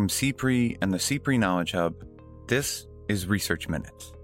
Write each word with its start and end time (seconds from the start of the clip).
From 0.00 0.08
CPRE 0.08 0.78
and 0.80 0.90
the 0.90 0.96
CPRE 0.96 1.38
Knowledge 1.38 1.72
Hub, 1.72 1.94
this 2.48 2.86
is 3.10 3.26
Research 3.26 3.68
Minutes, 3.68 4.14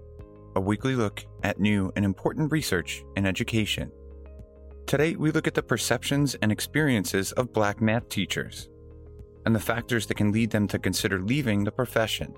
a 0.55 0.59
weekly 0.59 0.95
look 0.95 1.23
at 1.43 1.59
new 1.59 1.91
and 1.95 2.03
important 2.03 2.51
research 2.51 3.03
in 3.15 3.27
education. 3.27 3.91
Today, 4.87 5.15
we 5.15 5.29
look 5.29 5.45
at 5.45 5.53
the 5.53 5.61
perceptions 5.61 6.33
and 6.41 6.51
experiences 6.51 7.31
of 7.33 7.53
Black 7.53 7.79
math 7.79 8.09
teachers 8.09 8.69
and 9.45 9.53
the 9.53 9.59
factors 9.59 10.07
that 10.07 10.17
can 10.17 10.31
lead 10.31 10.49
them 10.49 10.67
to 10.67 10.79
consider 10.79 11.21
leaving 11.21 11.63
the 11.63 11.71
profession. 11.71 12.33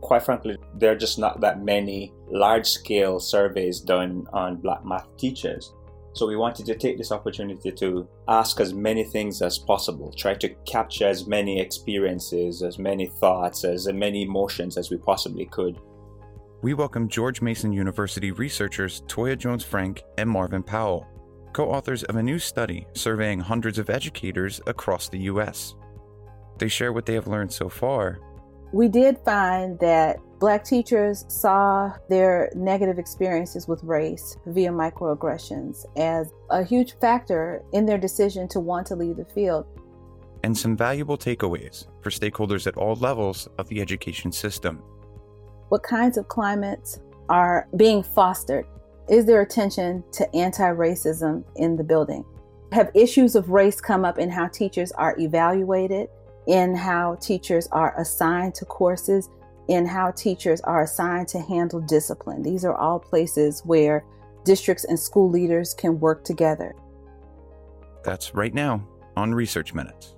Quite 0.00 0.22
frankly, 0.22 0.56
there 0.76 0.92
are 0.92 0.96
just 0.96 1.18
not 1.18 1.40
that 1.40 1.64
many 1.64 2.12
large 2.28 2.68
scale 2.68 3.18
surveys 3.18 3.80
done 3.80 4.28
on 4.32 4.60
Black 4.60 4.84
math 4.84 5.08
teachers. 5.16 5.73
So 6.14 6.28
we 6.28 6.36
wanted 6.36 6.66
to 6.66 6.76
take 6.76 6.96
this 6.96 7.10
opportunity 7.10 7.72
to 7.72 8.06
ask 8.28 8.60
as 8.60 8.72
many 8.72 9.02
things 9.02 9.42
as 9.42 9.58
possible, 9.58 10.12
try 10.12 10.34
to 10.34 10.48
capture 10.64 11.08
as 11.08 11.26
many 11.26 11.58
experiences, 11.60 12.62
as 12.62 12.78
many 12.78 13.08
thoughts, 13.08 13.64
as 13.64 13.92
many 13.92 14.22
emotions 14.22 14.76
as 14.76 14.92
we 14.92 14.96
possibly 14.96 15.46
could. 15.46 15.76
We 16.62 16.72
welcome 16.72 17.08
George 17.08 17.42
Mason 17.42 17.72
University 17.72 18.30
researchers 18.30 19.02
Toya 19.08 19.36
Jones 19.36 19.64
Frank 19.64 20.04
and 20.16 20.30
Marvin 20.30 20.62
Powell, 20.62 21.04
co 21.52 21.68
authors 21.68 22.04
of 22.04 22.14
a 22.14 22.22
new 22.22 22.38
study 22.38 22.86
surveying 22.92 23.40
hundreds 23.40 23.80
of 23.80 23.90
educators 23.90 24.60
across 24.68 25.08
the 25.08 25.18
U.S. 25.18 25.74
They 26.58 26.68
share 26.68 26.92
what 26.92 27.06
they 27.06 27.14
have 27.14 27.26
learned 27.26 27.52
so 27.52 27.68
far. 27.68 28.20
We 28.72 28.86
did 28.86 29.18
find 29.24 29.80
that 29.80 30.20
Black 30.44 30.62
teachers 30.62 31.24
saw 31.28 31.90
their 32.10 32.52
negative 32.54 32.98
experiences 32.98 33.66
with 33.66 33.82
race 33.82 34.36
via 34.44 34.68
microaggressions 34.68 35.86
as 35.96 36.34
a 36.50 36.62
huge 36.62 36.98
factor 37.00 37.62
in 37.72 37.86
their 37.86 37.96
decision 37.96 38.46
to 38.48 38.60
want 38.60 38.86
to 38.88 38.94
leave 38.94 39.16
the 39.16 39.24
field. 39.24 39.64
And 40.42 40.54
some 40.54 40.76
valuable 40.76 41.16
takeaways 41.16 41.86
for 42.02 42.10
stakeholders 42.10 42.66
at 42.66 42.76
all 42.76 42.94
levels 42.96 43.48
of 43.56 43.68
the 43.68 43.80
education 43.80 44.30
system. 44.30 44.82
What 45.70 45.82
kinds 45.82 46.18
of 46.18 46.28
climates 46.28 47.00
are 47.30 47.66
being 47.78 48.02
fostered? 48.02 48.66
Is 49.08 49.24
there 49.24 49.40
attention 49.40 50.04
to 50.12 50.36
anti 50.36 50.68
racism 50.74 51.42
in 51.56 51.74
the 51.74 51.84
building? 51.84 52.22
Have 52.72 52.90
issues 52.92 53.34
of 53.34 53.48
race 53.48 53.80
come 53.80 54.04
up 54.04 54.18
in 54.18 54.28
how 54.28 54.48
teachers 54.48 54.92
are 54.92 55.18
evaluated, 55.18 56.10
in 56.46 56.74
how 56.74 57.14
teachers 57.14 57.66
are 57.72 57.98
assigned 57.98 58.54
to 58.56 58.66
courses? 58.66 59.30
In 59.68 59.86
how 59.86 60.10
teachers 60.10 60.60
are 60.62 60.82
assigned 60.82 61.28
to 61.28 61.40
handle 61.40 61.80
discipline. 61.80 62.42
These 62.42 62.64
are 62.64 62.74
all 62.74 62.98
places 62.98 63.62
where 63.64 64.04
districts 64.44 64.84
and 64.84 64.98
school 64.98 65.30
leaders 65.30 65.74
can 65.74 65.98
work 66.00 66.24
together. 66.24 66.74
That's 68.04 68.34
right 68.34 68.52
now 68.52 68.86
on 69.16 69.34
Research 69.34 69.72
Minutes. 69.72 70.14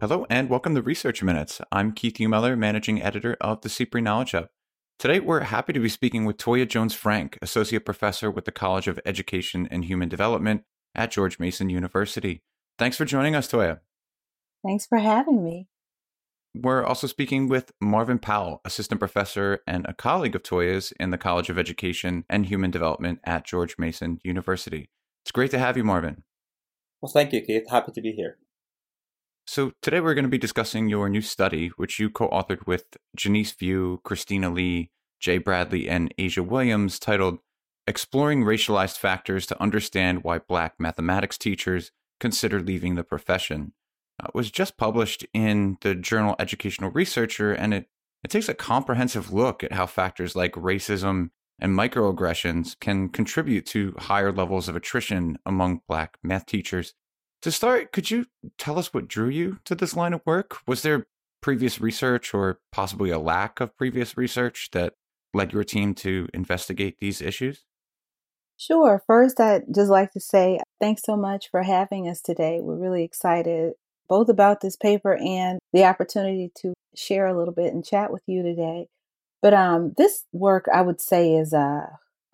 Hello 0.00 0.24
and 0.30 0.48
welcome 0.48 0.74
to 0.74 0.80
Research 0.80 1.22
Minutes. 1.22 1.60
I'm 1.70 1.92
Keith 1.92 2.14
Umeller, 2.14 2.56
managing 2.56 3.02
editor 3.02 3.36
of 3.38 3.60
the 3.60 3.68
CPRE 3.68 4.02
Knowledge 4.02 4.30
Hub. 4.30 4.48
Today, 5.00 5.18
we're 5.18 5.40
happy 5.40 5.72
to 5.72 5.80
be 5.80 5.88
speaking 5.88 6.26
with 6.26 6.36
Toya 6.36 6.68
Jones 6.68 6.92
Frank, 6.92 7.38
Associate 7.40 7.82
Professor 7.82 8.30
with 8.30 8.44
the 8.44 8.52
College 8.52 8.86
of 8.86 9.00
Education 9.06 9.66
and 9.70 9.86
Human 9.86 10.10
Development 10.10 10.62
at 10.94 11.10
George 11.10 11.38
Mason 11.38 11.70
University. 11.70 12.42
Thanks 12.78 12.98
for 12.98 13.06
joining 13.06 13.34
us, 13.34 13.50
Toya. 13.50 13.80
Thanks 14.62 14.84
for 14.84 14.98
having 14.98 15.42
me. 15.42 15.68
We're 16.54 16.84
also 16.84 17.06
speaking 17.06 17.48
with 17.48 17.72
Marvin 17.80 18.18
Powell, 18.18 18.60
Assistant 18.66 18.98
Professor 18.98 19.60
and 19.66 19.86
a 19.86 19.94
colleague 19.94 20.36
of 20.36 20.42
Toya's 20.42 20.92
in 21.00 21.08
the 21.08 21.16
College 21.16 21.48
of 21.48 21.58
Education 21.58 22.26
and 22.28 22.44
Human 22.44 22.70
Development 22.70 23.20
at 23.24 23.46
George 23.46 23.76
Mason 23.78 24.20
University. 24.22 24.90
It's 25.24 25.32
great 25.32 25.50
to 25.52 25.58
have 25.58 25.78
you, 25.78 25.84
Marvin. 25.84 26.24
Well, 27.00 27.10
thank 27.10 27.32
you, 27.32 27.40
Keith. 27.40 27.70
Happy 27.70 27.92
to 27.92 28.02
be 28.02 28.12
here. 28.12 28.36
So, 29.46 29.72
today 29.82 30.00
we're 30.00 30.14
going 30.14 30.24
to 30.24 30.28
be 30.28 30.38
discussing 30.38 30.88
your 30.88 31.08
new 31.08 31.22
study, 31.22 31.68
which 31.76 31.98
you 31.98 32.08
co 32.08 32.28
authored 32.28 32.66
with 32.66 32.84
Jenice 33.16 33.52
View, 33.52 34.00
Christina 34.04 34.48
Lee, 34.50 34.90
Jay 35.18 35.38
Bradley, 35.38 35.88
and 35.88 36.14
Asia 36.18 36.42
Williams, 36.42 36.98
titled 36.98 37.38
Exploring 37.86 38.44
Racialized 38.44 38.98
Factors 38.98 39.46
to 39.46 39.60
Understand 39.60 40.22
Why 40.22 40.38
Black 40.38 40.74
Mathematics 40.78 41.36
Teachers 41.36 41.90
Consider 42.20 42.60
Leaving 42.60 42.94
the 42.94 43.02
Profession. 43.02 43.72
Uh, 44.22 44.28
it 44.28 44.34
was 44.34 44.50
just 44.50 44.76
published 44.76 45.26
in 45.34 45.78
the 45.80 45.94
journal 45.94 46.36
Educational 46.38 46.90
Researcher, 46.90 47.52
and 47.52 47.74
it, 47.74 47.86
it 48.22 48.30
takes 48.30 48.48
a 48.48 48.54
comprehensive 48.54 49.32
look 49.32 49.64
at 49.64 49.72
how 49.72 49.86
factors 49.86 50.36
like 50.36 50.52
racism 50.52 51.30
and 51.58 51.76
microaggressions 51.76 52.78
can 52.78 53.08
contribute 53.08 53.66
to 53.66 53.94
higher 53.98 54.32
levels 54.32 54.68
of 54.68 54.76
attrition 54.76 55.38
among 55.44 55.80
Black 55.88 56.18
math 56.22 56.46
teachers 56.46 56.94
to 57.42 57.50
start, 57.50 57.92
could 57.92 58.10
you 58.10 58.26
tell 58.58 58.78
us 58.78 58.92
what 58.92 59.08
drew 59.08 59.28
you 59.28 59.58
to 59.64 59.74
this 59.74 59.96
line 59.96 60.12
of 60.12 60.22
work? 60.24 60.58
Was 60.66 60.82
there 60.82 61.06
previous 61.40 61.80
research 61.80 62.34
or 62.34 62.60
possibly 62.70 63.10
a 63.10 63.18
lack 63.18 63.60
of 63.60 63.76
previous 63.76 64.16
research 64.16 64.68
that 64.72 64.94
led 65.32 65.52
your 65.52 65.64
team 65.64 65.94
to 65.94 66.28
investigate 66.34 66.98
these 66.98 67.20
issues? 67.20 67.64
Sure. 68.56 69.02
First, 69.06 69.40
I'd 69.40 69.64
just 69.74 69.90
like 69.90 70.12
to 70.12 70.20
say 70.20 70.58
thanks 70.80 71.02
so 71.02 71.16
much 71.16 71.50
for 71.50 71.62
having 71.62 72.08
us 72.08 72.20
today. 72.20 72.58
We're 72.60 72.76
really 72.76 73.04
excited 73.04 73.72
both 74.06 74.28
about 74.28 74.60
this 74.60 74.76
paper 74.76 75.16
and 75.16 75.58
the 75.72 75.84
opportunity 75.84 76.50
to 76.58 76.74
share 76.94 77.26
a 77.26 77.38
little 77.38 77.54
bit 77.54 77.72
and 77.72 77.84
chat 77.84 78.12
with 78.12 78.22
you 78.26 78.42
today. 78.42 78.88
But 79.40 79.54
um, 79.54 79.94
this 79.96 80.24
work, 80.32 80.66
I 80.72 80.82
would 80.82 81.00
say, 81.00 81.34
is 81.36 81.54
uh, 81.54 81.86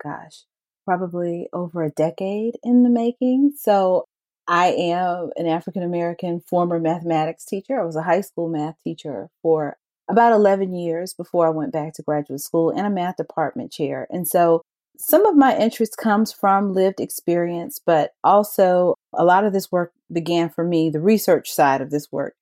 gosh, 0.03 0.43
probably 0.85 1.47
over 1.53 1.83
a 1.83 1.91
decade 1.91 2.55
in 2.61 2.83
the 2.83 2.89
making. 2.89 3.53
So 3.57 4.03
I 4.47 4.67
am 4.67 5.31
an 5.35 5.47
African 5.47 5.83
American 5.83 6.41
former 6.41 6.79
mathematics 6.79 7.45
teacher. 7.45 7.79
I 7.79 7.85
was 7.85 7.95
a 7.95 8.03
high 8.03 8.21
school 8.21 8.47
math 8.47 8.75
teacher 8.83 9.29
for 9.41 9.77
about 10.09 10.31
11 10.31 10.73
years 10.73 11.13
before 11.13 11.47
I 11.47 11.51
went 11.51 11.73
back 11.73 11.93
to 11.93 12.03
graduate 12.03 12.39
school 12.39 12.69
and 12.69 12.87
a 12.87 12.89
math 12.89 13.17
department 13.17 13.71
chair. 13.71 14.07
And 14.09 14.27
so 14.27 14.61
some 14.97 15.25
of 15.25 15.35
my 15.35 15.57
interest 15.57 15.97
comes 15.97 16.31
from 16.31 16.73
lived 16.73 16.99
experience, 16.99 17.79
but 17.85 18.11
also 18.23 18.95
a 19.13 19.25
lot 19.25 19.43
of 19.43 19.53
this 19.53 19.71
work 19.71 19.91
began 20.11 20.49
for 20.49 20.63
me, 20.63 20.89
the 20.89 21.01
research 21.01 21.51
side 21.51 21.81
of 21.81 21.91
this 21.91 22.11
work 22.11 22.35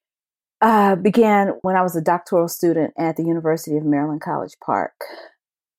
uh, 0.62 0.96
began 0.96 1.50
when 1.64 1.76
I 1.76 1.82
was 1.82 1.96
a 1.96 2.02
doctoral 2.02 2.48
student 2.48 2.94
at 2.98 3.18
the 3.18 3.24
University 3.24 3.78
of 3.78 3.84
Maryland 3.84 4.22
College 4.22 4.56
Park. 4.64 4.94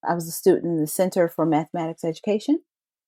I 0.07 0.15
was 0.15 0.29
a 0.29 0.33
student 0.33 0.65
in 0.65 0.81
the 0.81 0.87
Center 0.87 1.29
for 1.29 1.47
Mathematics 1.47 2.05
Education 2.05 2.61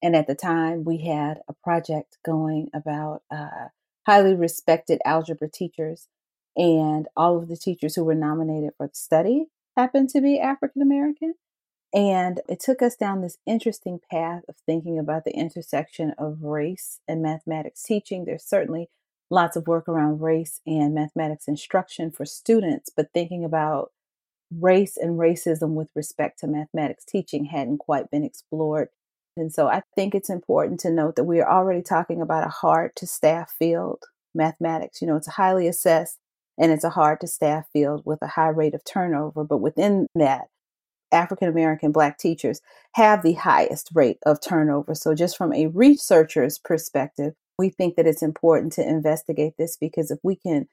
and 0.03 0.15
at 0.15 0.27
the 0.27 0.35
time, 0.35 0.85
we 0.85 0.99
had 0.99 1.41
a 1.49 1.55
project 1.65 2.19
going 2.25 2.71
about 2.73 3.23
uh, 3.31 3.69
highly 4.07 4.35
respected 4.35 5.01
algebra 5.05 5.49
teachers. 5.49 6.09
And 6.57 7.07
all 7.17 7.37
of 7.37 7.49
the 7.49 7.57
teachers 7.57 7.95
who 7.95 8.05
were 8.05 8.15
nominated 8.15 8.71
for 8.77 8.89
the 8.89 8.95
study 8.95 9.47
happened 9.77 10.09
to 10.11 10.21
be 10.21 10.41
African 10.41 10.83
American. 10.83 11.35
And 11.95 12.41
it 12.49 12.61
took 12.61 12.83
us 12.83 12.97
down 12.97 13.23
this 13.23 13.39
interesting 13.47 14.01
path 14.11 14.43
of 14.49 14.57
thinking 14.67 14.99
about 14.99 15.25
the 15.25 15.33
intersection 15.33 16.15
of 16.19 16.43
race 16.43 17.01
and 17.09 17.23
mathematics 17.23 17.83
teaching. 17.83 18.25
There's 18.25 18.45
certainly 18.45 18.89
lots 19.31 19.57
of 19.57 19.67
work 19.67 19.89
around 19.89 20.21
race 20.21 20.61
and 20.67 20.95
mathematics 20.95 21.49
instruction 21.49 22.11
for 22.11 22.25
students, 22.25 22.91
but 22.95 23.13
thinking 23.13 23.45
about 23.45 23.93
race 24.51 24.97
and 24.97 25.19
racism 25.19 25.71
with 25.71 25.91
respect 25.95 26.41
to 26.41 26.47
mathematics 26.47 27.05
teaching 27.05 27.47
hadn't 27.47 27.79
quite 27.79 28.11
been 28.11 28.25
explored 28.25 28.89
and 29.39 29.53
so 29.53 29.69
I 29.69 29.83
think 29.95 30.15
it's 30.15 30.31
important 30.31 30.81
to 30.81 30.91
note 30.91 31.17
that 31.17 31.25
we 31.25 31.41
are 31.41 31.51
already 31.51 31.83
talking 31.83 32.21
about 32.21 32.47
a 32.47 32.51
hard 32.51 32.97
to 32.97 33.07
staff 33.07 33.53
field, 33.59 34.05
mathematics. 34.35 35.01
You 35.01 35.09
know, 35.09 35.17
it's 35.17 35.29
highly 35.29 35.67
assessed 35.67 36.19
and 36.59 36.73
it's 36.73 36.85
a 36.85 36.91
hard 36.91 37.21
to 37.21 37.27
staff 37.27 37.67
field 37.73 38.03
with 38.05 38.21
a 38.23 38.27
high 38.27 38.49
rate 38.49 38.75
of 38.75 38.85
turnover. 38.85 39.45
But 39.45 39.59
within 39.59 40.07
that, 40.15 40.49
African 41.13 41.49
American 41.49 41.93
Black 41.93 42.19
teachers 42.19 42.61
have 42.95 43.23
the 43.23 43.35
highest 43.35 43.91
rate 43.95 44.19
of 44.27 44.41
turnover. 44.41 44.95
So, 44.95 45.15
just 45.15 45.37
from 45.37 45.53
a 45.53 45.69
researcher's 45.69 46.59
perspective, 46.59 47.35
we 47.59 47.71
think 47.71 47.97
that 47.97 48.07
it's 48.07 48.23
important 48.23 48.73
to 48.75 48.87
investigate 48.87 49.55
this 49.59 49.77
because 49.77 50.11
if 50.11 50.19
we 50.23 50.37
can 50.37 50.69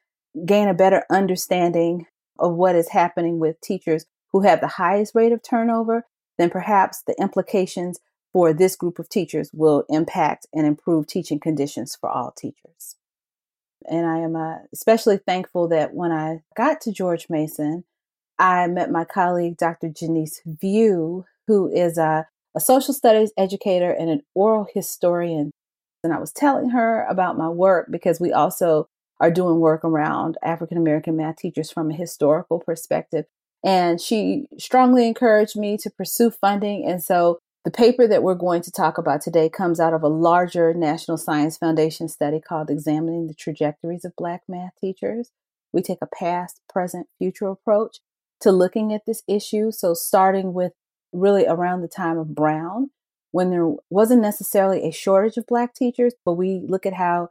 gain 0.46 0.68
a 0.68 0.74
better 0.74 1.04
understanding 1.10 2.06
of 2.38 2.54
what 2.54 2.76
is 2.76 2.90
happening 2.90 3.40
with 3.40 3.62
teachers 3.62 4.06
who 4.32 4.42
have 4.42 4.60
the 4.60 4.68
highest 4.68 5.16
rate 5.16 5.32
of 5.32 5.42
turnover, 5.42 6.04
then 6.38 6.50
perhaps 6.50 7.02
the 7.08 7.16
implications 7.20 8.00
for 8.36 8.52
this 8.52 8.76
group 8.76 9.00
of 9.00 9.08
teachers 9.08 9.50
will 9.54 9.86
impact 9.88 10.46
and 10.54 10.68
improve 10.68 11.08
teaching 11.08 11.40
conditions 11.40 11.96
for 11.96 12.10
all 12.10 12.32
teachers. 12.32 12.98
And 13.90 14.06
I 14.06 14.18
am 14.18 14.36
uh, 14.36 14.58
especially 14.74 15.20
thankful 15.20 15.70
that 15.70 15.94
when 15.94 16.12
I 16.12 16.42
got 16.54 16.82
to 16.82 16.92
George 16.92 17.28
Mason, 17.30 17.86
I 18.38 18.68
met 18.68 18.92
my 18.92 19.06
colleague, 19.06 19.56
Dr. 19.56 19.88
Jenice 19.88 20.42
View, 20.46 21.24
who 21.48 21.72
is 21.72 21.98
a, 21.98 22.28
a 22.54 22.60
social 22.60 22.94
studies 22.94 23.32
educator 23.38 23.90
and 23.90 24.10
an 24.10 24.22
oral 24.34 24.68
historian. 24.74 25.52
And 26.04 26.12
I 26.12 26.20
was 26.20 26.34
telling 26.34 26.72
her 26.72 27.06
about 27.10 27.38
my 27.38 27.48
work 27.48 27.88
because 27.90 28.20
we 28.20 28.34
also 28.34 28.90
are 29.22 29.32
doing 29.32 29.62
work 29.62 29.86
around 29.86 30.38
African 30.44 30.78
American 30.78 31.16
math 31.16 31.38
teachers 31.38 31.72
from 31.72 31.90
a 31.90 31.96
historical 31.96 32.60
perspective. 32.60 33.28
And 33.64 34.02
she 34.02 34.48
strongly 34.60 35.08
encouraged 35.08 35.56
me 35.56 35.78
to 35.78 35.90
pursue 35.90 36.32
funding. 36.32 36.86
And 36.86 37.02
so 37.02 37.40
the 37.66 37.72
paper 37.72 38.08
that 38.08 38.22
we're 38.22 38.36
going 38.36 38.62
to 38.62 38.72
talk 38.72 39.00
about 39.00 39.22
today 39.22 39.50
comes 39.50 39.80
out 39.80 39.94
of 39.94 40.04
a 40.04 40.08
larger 40.08 40.72
National 40.76 41.18
Science 41.18 41.58
Foundation 41.58 42.08
study 42.08 42.40
called 42.40 42.70
Examining 42.70 43.26
the 43.26 43.34
Trajectories 43.34 44.06
of 44.06 44.16
Black 44.16 44.44
Math 44.48 44.74
Teachers. 44.80 45.32
We 45.74 45.82
take 45.82 45.98
a 46.00 46.08
past, 46.08 46.62
present, 46.70 47.08
future 47.18 47.48
approach 47.48 47.98
to 48.42 48.52
looking 48.52 48.94
at 48.94 49.08
this 49.08 49.24
issue. 49.28 49.72
So, 49.72 49.96
starting 49.96 50.54
with 50.54 50.74
really 51.12 51.48
around 51.48 51.82
the 51.82 51.88
time 51.88 52.20
of 52.20 52.36
Brown, 52.36 52.92
when 53.32 53.50
there 53.50 53.72
wasn't 53.90 54.22
necessarily 54.22 54.88
a 54.88 54.92
shortage 54.92 55.36
of 55.36 55.48
Black 55.48 55.74
teachers, 55.74 56.14
but 56.24 56.34
we 56.34 56.62
look 56.68 56.86
at 56.86 56.94
how 56.94 57.30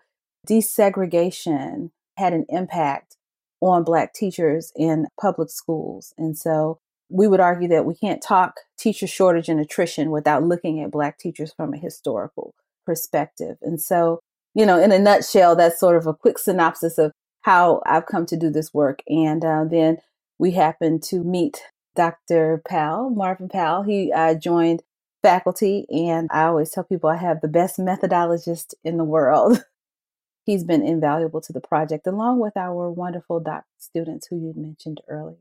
desegregation 0.49 1.91
had 2.19 2.33
an 2.33 2.45
impact 2.49 3.17
on 3.61 3.85
Black 3.85 4.13
teachers 4.13 4.73
in 4.75 5.07
public 5.19 5.49
schools. 5.49 6.13
And 6.19 6.37
so 6.37 6.81
we 7.09 7.29
would 7.29 7.41
argue 7.41 7.69
that 7.69 7.85
we 7.85 7.95
can't 7.95 8.23
talk 8.23 8.61
teacher 8.79 9.06
shortage 9.06 9.49
and 9.49 9.61
attrition 9.61 10.11
without 10.11 10.43
looking 10.43 10.81
at 10.81 10.91
Black 10.91 11.19
teachers 11.19 11.53
from 11.56 11.75
a 11.75 11.79
historical 11.79 12.55
perspective. 12.87 13.56
And 13.62 13.81
so, 13.81 14.21
you 14.55 14.67
know, 14.67 14.81
in 14.81 14.93
a 14.93 14.99
nutshell, 14.99 15.56
that's 15.56 15.81
sort 15.81 15.97
of 15.97 16.06
a 16.06 16.15
quick 16.15 16.39
synopsis 16.39 16.99
of 16.99 17.12
how 17.43 17.83
I've 17.87 18.06
come 18.06 18.27
to 18.27 18.37
do 18.37 18.51
this 18.51 18.73
work. 18.73 19.01
And 19.09 19.45
uh, 19.45 19.65
then 19.65 19.99
we 20.39 20.53
happened 20.53 21.03
to 21.05 21.23
meet 21.23 21.62
Dr. 21.95 22.62
Powell, 22.67 23.11
Marvin 23.11 23.49
Powell. 23.49 23.83
He 23.83 24.12
uh, 24.12 24.35
joined 24.35 24.83
faculty, 25.23 25.87
and 25.91 26.29
I 26.33 26.45
always 26.45 26.71
tell 26.71 26.85
people 26.85 27.11
I 27.11 27.17
have 27.17 27.41
the 27.41 27.49
best 27.49 27.79
methodologist 27.79 28.75
in 28.83 28.97
the 28.97 29.05
world. 29.05 29.65
He's 30.45 30.65
been 30.65 30.85
invaluable 30.87 31.41
to 31.41 31.53
the 31.53 31.61
project, 31.61 32.07
along 32.07 32.41
with 32.41 32.57
our 32.57 32.91
wonderful 32.91 33.41
doc 33.41 33.65
students 33.79 34.27
who 34.27 34.37
you 34.37 34.53
mentioned 34.55 35.00
earlier. 35.09 35.39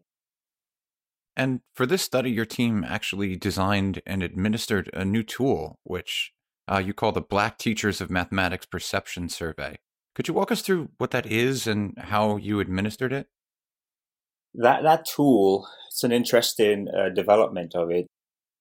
And 1.36 1.62
for 1.74 1.86
this 1.86 2.02
study, 2.02 2.32
your 2.32 2.46
team 2.46 2.84
actually 2.88 3.36
designed 3.36 4.02
and 4.06 4.22
administered 4.22 4.90
a 4.94 5.04
new 5.04 5.24
tool, 5.24 5.80
which 5.84 6.32
uh, 6.68 6.78
you 6.78 6.94
call 6.94 7.12
the 7.12 7.22
Black 7.22 7.58
Teachers 7.58 8.02
of 8.02 8.10
Mathematics 8.10 8.66
Perception 8.66 9.30
Survey. 9.30 9.78
Could 10.16 10.28
you 10.28 10.34
walk 10.34 10.52
us 10.52 10.62
through 10.62 10.90
what 10.98 11.12
that 11.12 11.26
is 11.26 11.66
and 11.66 11.98
how 11.98 12.38
you 12.38 12.60
administered 12.60 13.12
it? 13.12 13.28
That 14.54 14.84
that 14.84 15.06
tool, 15.06 15.68
it's 15.88 16.04
an 16.04 16.12
interesting 16.12 16.88
uh, 16.88 17.10
development 17.10 17.74
of 17.74 17.90
it. 17.90 18.06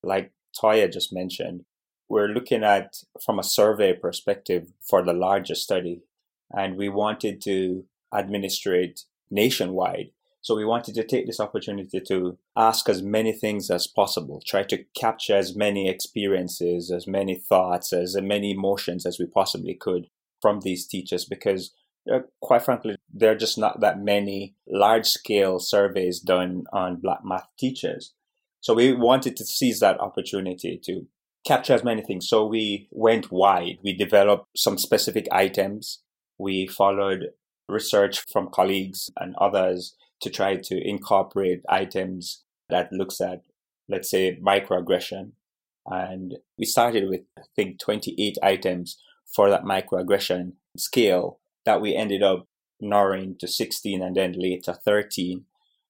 Like 0.03 0.33
Toya 0.59 0.91
just 0.91 1.13
mentioned, 1.13 1.65
we're 2.09 2.29
looking 2.29 2.65
at 2.65 2.97
from 3.23 3.39
a 3.39 3.45
survey 3.45 3.93
perspective 3.93 4.73
for 4.81 5.03
the 5.03 5.13
larger 5.13 5.55
study, 5.55 6.01
and 6.51 6.77
we 6.77 6.89
wanted 6.89 7.43
to 7.43 7.85
administrate 8.15 9.05
nationwide. 9.31 10.11
So 10.43 10.57
we 10.57 10.65
wanted 10.65 10.97
to 10.97 11.05
take 11.05 11.27
this 11.27 11.41
opportunity 11.41 12.01
to 12.01 12.37
ask 12.57 12.89
as 12.89 13.01
many 13.01 13.33
things 13.33 13.71
as 13.71 13.87
possible, 13.87 14.43
try 14.45 14.65
to 14.65 14.85
capture 14.99 15.37
as 15.37 15.55
many 15.55 15.89
experiences, 15.89 16.91
as 16.91 17.07
many 17.07 17.37
thoughts, 17.37 17.93
as 17.93 18.17
many 18.21 18.51
emotions 18.51 19.07
as 19.07 19.19
we 19.21 19.27
possibly 19.27 19.75
could 19.75 20.09
from 20.41 20.61
these 20.61 20.87
teachers 20.87 21.25
because 21.25 21.73
uh, 22.13 22.19
quite 22.41 22.63
frankly, 22.63 22.97
there 23.13 23.31
are 23.31 23.37
just 23.37 23.57
not 23.57 23.81
that 23.81 24.03
many 24.03 24.57
large 24.67 25.07
scale 25.07 25.61
surveys 25.61 26.19
done 26.19 26.65
on 26.73 26.97
black 26.97 27.21
math 27.25 27.47
teachers. 27.59 28.13
So 28.61 28.75
we 28.75 28.93
wanted 28.93 29.37
to 29.37 29.45
seize 29.45 29.81
that 29.81 30.01
opportunity 30.01 30.81
to 30.85 31.07
capture 31.47 31.75
as 31.75 31.85
many 31.85 32.03
things. 32.03 32.29
So 32.29 32.45
we 32.45 32.89
went 32.91 33.31
wide. 33.31 33.79
We 33.85 33.93
developed 33.93 34.47
some 34.57 34.79
specific 34.79 35.27
items. 35.31 36.03
We 36.39 36.67
followed 36.67 37.31
research 37.69 38.25
from 38.33 38.51
colleagues 38.51 39.11
and 39.19 39.35
others 39.37 39.95
to 40.23 40.31
try 40.31 40.57
to 40.57 40.89
incorporate 40.89 41.63
items 41.69 42.43
that 42.71 42.93
looks 42.93 43.21
at, 43.21 43.43
let's 43.89 44.11
say, 44.11 44.39
microaggression. 44.41 45.33
And 45.87 46.39
we 46.57 46.65
started 46.65 47.09
with, 47.09 47.23
I 47.39 47.43
think, 47.55 47.79
28 47.81 48.39
items 48.43 48.99
for 49.35 49.51
that 49.51 49.65
microaggression 49.65 50.53
scale 50.77 51.41
that 51.65 51.81
we 51.81 51.95
ended 51.95 52.23
up 52.23 52.47
narrowing 52.81 53.37
to 53.39 53.49
16 53.49 54.03
and 54.03 54.17
then 54.17 54.33
later 54.33 54.73
13, 54.73 55.45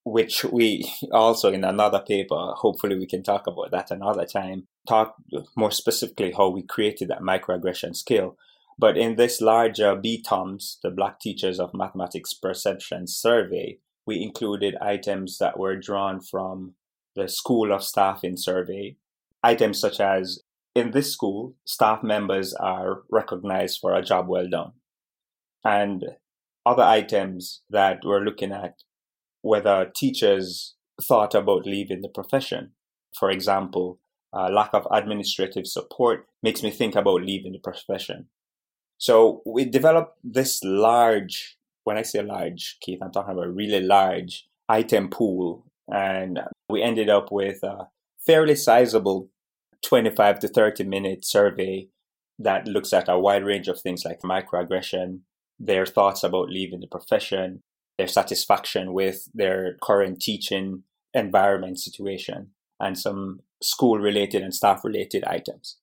which 0.05 0.44
we 0.44 0.90
also 1.12 1.52
in 1.52 1.64
another 1.64 2.00
paper, 2.00 2.52
hopefully 2.56 2.99
we 2.99 3.06
can 3.06 3.23
talk 3.23 3.46
about 3.46 3.70
that 3.70 3.90
another 3.90 4.25
time, 4.25 4.67
talk 4.88 5.17
more 5.56 5.70
specifically 5.70 6.32
how 6.32 6.49
we 6.49 6.62
created 6.62 7.08
that 7.08 7.20
microaggression 7.20 7.94
scale. 7.94 8.37
But 8.79 8.96
in 8.96 9.17
this 9.17 9.40
larger 9.40 9.94
BTOMS, 9.94 10.79
the 10.82 10.90
Black 10.90 11.20
Teachers 11.20 11.61
of 11.61 11.75
Mathematics 11.75 12.32
Perception 12.32 13.06
Survey, 13.06 13.79
we 14.06 14.22
included 14.22 14.76
items 14.81 15.38
that 15.38 15.58
were 15.58 15.76
drawn 15.76 16.20
from 16.20 16.75
the 17.14 17.28
Schools 17.28 17.70
and 17.70 17.82
Staffing 17.82 18.37
survey. 18.37 18.96
Items 19.43 19.78
such 19.81 20.00
as 20.00 20.43
in 20.75 20.93
this 20.93 21.12
school, 21.12 21.54
staff 21.66 22.02
members 22.02 22.54
are 22.54 23.02
recognized 23.10 23.81
for 23.81 23.94
a 23.94 24.02
job 24.02 24.28
well 24.28 24.49
done. 24.49 24.72
And 25.64 26.04
other 26.64 26.82
items 26.82 27.62
that 27.70 28.00
we're 28.04 28.25
looking 28.25 28.52
at 28.52 28.82
whether 29.43 29.90
teachers 29.94 30.75
thought 31.00 31.34
about 31.34 31.66
leaving 31.66 32.00
the 32.00 32.08
profession. 32.08 32.72
For 33.19 33.31
example, 33.31 33.98
uh, 34.32 34.48
lack 34.50 34.70
of 34.72 34.87
administrative 34.90 35.66
support 35.66 36.26
makes 36.43 36.62
me 36.62 36.70
think 36.70 36.94
about 36.94 37.22
leaving 37.22 37.52
the 37.52 37.58
profession. 37.58 38.28
So 38.98 39.43
we 39.44 39.64
developed 39.64 40.16
this 40.22 40.62
large, 40.62 41.58
when 41.84 41.96
I 41.96 42.02
say 42.02 42.23
large, 42.23 42.79
Keith, 42.81 43.00
I'm 43.02 43.12
talking 43.12 43.32
about 43.32 43.46
a 43.46 43.50
really 43.50 43.81
large 43.81 44.46
item 44.69 45.08
pool. 45.08 45.67
And 45.88 46.40
we 46.69 46.82
ended 46.82 47.08
up 47.08 47.31
with 47.31 47.62
a 47.62 47.88
fairly 48.25 48.55
sizable 48.55 49.29
25 49.84 50.38
to 50.40 50.49
30 50.49 50.84
minute 50.84 51.25
survey 51.25 51.88
that 52.38 52.67
looks 52.67 52.93
at 52.93 53.08
a 53.08 53.19
wide 53.19 53.44
range 53.44 53.69
of 53.69 53.81
things 53.81 54.05
like 54.05 54.20
microaggression, 54.20 55.20
their 55.58 55.87
thoughts 55.87 56.23
about 56.23 56.49
leaving 56.49 56.81
the 56.81 56.87
profession, 56.87 57.62
their 57.99 58.08
satisfaction 58.08 58.93
with 58.93 59.29
their 59.34 59.76
current 59.82 60.20
teaching 60.20 60.84
environment 61.14 61.79
situation, 61.79 62.50
and 62.81 62.99
some 62.99 63.40
school 63.62 63.99
related 63.99 64.43
and 64.43 64.55
staff 64.55 64.84
related 64.84 65.25
items. 65.25 65.76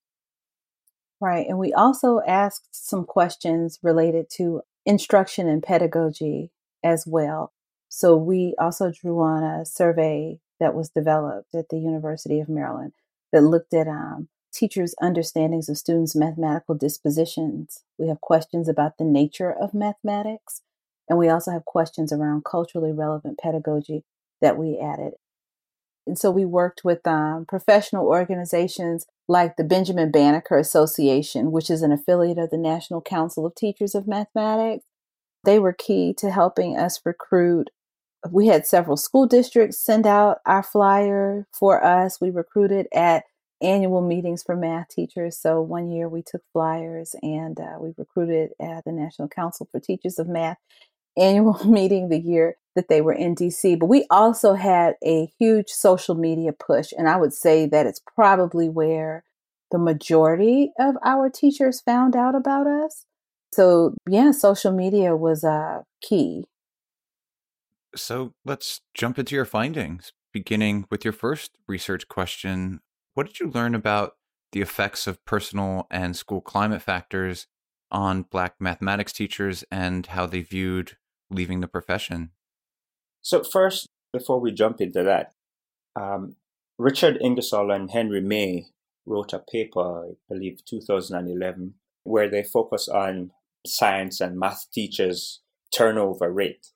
Right. 1.21 1.45
And 1.47 1.59
we 1.59 1.73
also 1.73 2.21
asked 2.25 2.69
some 2.71 3.05
questions 3.05 3.79
related 3.83 4.29
to 4.37 4.61
instruction 4.85 5.47
and 5.47 5.63
pedagogy 5.63 6.51
as 6.83 7.05
well. 7.07 7.53
So 7.87 8.15
we 8.15 8.55
also 8.59 8.91
drew 8.91 9.19
on 9.21 9.43
a 9.43 9.65
survey 9.65 10.39
that 10.59 10.75
was 10.75 10.89
developed 10.89 11.55
at 11.55 11.69
the 11.69 11.79
University 11.79 12.39
of 12.39 12.49
Maryland 12.49 12.93
that 13.31 13.41
looked 13.41 13.73
at 13.73 13.87
um, 13.87 14.29
teachers' 14.53 14.95
understandings 15.01 15.69
of 15.69 15.77
students' 15.77 16.15
mathematical 16.15 16.75
dispositions. 16.75 17.83
We 17.97 18.07
have 18.07 18.21
questions 18.21 18.67
about 18.67 18.97
the 18.97 19.05
nature 19.05 19.51
of 19.51 19.73
mathematics, 19.73 20.61
and 21.07 21.17
we 21.17 21.29
also 21.29 21.51
have 21.51 21.65
questions 21.65 22.11
around 22.11 22.45
culturally 22.45 22.91
relevant 22.91 23.39
pedagogy 23.39 24.03
that 24.41 24.57
we 24.57 24.79
added. 24.79 25.13
And 26.09 26.17
so 26.17 26.31
we 26.31 26.43
worked 26.43 26.81
with 26.83 27.05
um, 27.05 27.45
professional 27.47 28.07
organizations 28.07 29.05
like 29.27 29.55
the 29.55 29.63
Benjamin 29.63 30.09
Banneker 30.09 30.57
Association, 30.57 31.51
which 31.51 31.69
is 31.69 31.83
an 31.83 31.91
affiliate 31.91 32.39
of 32.39 32.49
the 32.49 32.57
National 32.57 32.99
Council 32.99 33.45
of 33.45 33.53
Teachers 33.53 33.93
of 33.93 34.07
Mathematics. 34.07 34.85
They 35.45 35.59
were 35.59 35.71
key 35.71 36.15
to 36.17 36.31
helping 36.31 36.75
us 36.75 36.99
recruit 37.05 37.69
we 38.31 38.47
had 38.47 38.65
several 38.65 38.97
school 38.97 39.27
districts 39.27 39.81
send 39.81 40.05
out 40.05 40.39
our 40.45 40.63
flyer 40.63 41.47
for 41.53 41.83
us. 41.83 42.19
We 42.19 42.31
recruited 42.31 42.87
at 42.93 43.23
annual 43.61 44.01
meetings 44.01 44.43
for 44.43 44.55
math 44.55 44.89
teachers. 44.89 45.37
So 45.37 45.61
one 45.61 45.89
year 45.89 46.09
we 46.09 46.21
took 46.21 46.41
flyers 46.51 47.15
and 47.21 47.59
uh, 47.59 47.77
we 47.79 47.93
recruited 47.97 48.51
at 48.59 48.83
the 48.85 48.91
National 48.91 49.27
Council 49.27 49.67
for 49.71 49.79
Teachers 49.79 50.19
of 50.19 50.27
Math 50.27 50.57
annual 51.17 51.59
meeting 51.65 52.09
the 52.09 52.19
year 52.19 52.55
that 52.75 52.87
they 52.87 53.01
were 53.01 53.13
in 53.13 53.35
DC. 53.35 53.77
But 53.79 53.87
we 53.87 54.05
also 54.09 54.53
had 54.53 54.95
a 55.03 55.31
huge 55.39 55.69
social 55.69 56.15
media 56.15 56.53
push. 56.53 56.93
And 56.97 57.09
I 57.09 57.17
would 57.17 57.33
say 57.33 57.65
that 57.67 57.85
it's 57.85 58.01
probably 58.15 58.69
where 58.69 59.23
the 59.71 59.77
majority 59.79 60.71
of 60.79 60.95
our 61.03 61.29
teachers 61.29 61.81
found 61.81 62.15
out 62.15 62.35
about 62.35 62.67
us. 62.67 63.05
So, 63.51 63.95
yeah, 64.07 64.31
social 64.31 64.71
media 64.71 65.15
was 65.15 65.43
uh, 65.43 65.81
key. 66.01 66.45
So 67.95 68.33
let's 68.45 68.81
jump 68.93 69.17
into 69.17 69.35
your 69.35 69.45
findings, 69.45 70.13
beginning 70.31 70.85
with 70.91 71.03
your 71.03 71.13
first 71.13 71.57
research 71.67 72.07
question. 72.07 72.81
What 73.15 73.25
did 73.25 73.39
you 73.39 73.49
learn 73.49 73.73
about 73.73 74.13
the 74.51 74.61
effects 74.61 75.07
of 75.07 75.23
personal 75.25 75.87
and 75.89 76.15
school 76.15 76.41
climate 76.41 76.81
factors 76.81 77.47
on 77.91 78.23
Black 78.23 78.55
mathematics 78.59 79.13
teachers 79.13 79.63
and 79.71 80.05
how 80.07 80.25
they 80.25 80.41
viewed 80.41 80.97
leaving 81.29 81.59
the 81.59 81.67
profession? 81.67 82.31
So, 83.21 83.43
first, 83.43 83.87
before 84.13 84.39
we 84.39 84.51
jump 84.51 84.81
into 84.81 85.03
that, 85.03 85.33
um, 85.95 86.35
Richard 86.77 87.17
Ingersoll 87.21 87.71
and 87.71 87.91
Henry 87.91 88.21
May 88.21 88.67
wrote 89.05 89.33
a 89.33 89.39
paper, 89.39 90.05
I 90.05 90.11
believe 90.29 90.63
2011, 90.65 91.73
where 92.03 92.29
they 92.29 92.43
focus 92.43 92.87
on 92.87 93.31
science 93.65 94.21
and 94.21 94.39
math 94.39 94.71
teachers' 94.71 95.41
turnover 95.75 96.31
rate. 96.31 96.67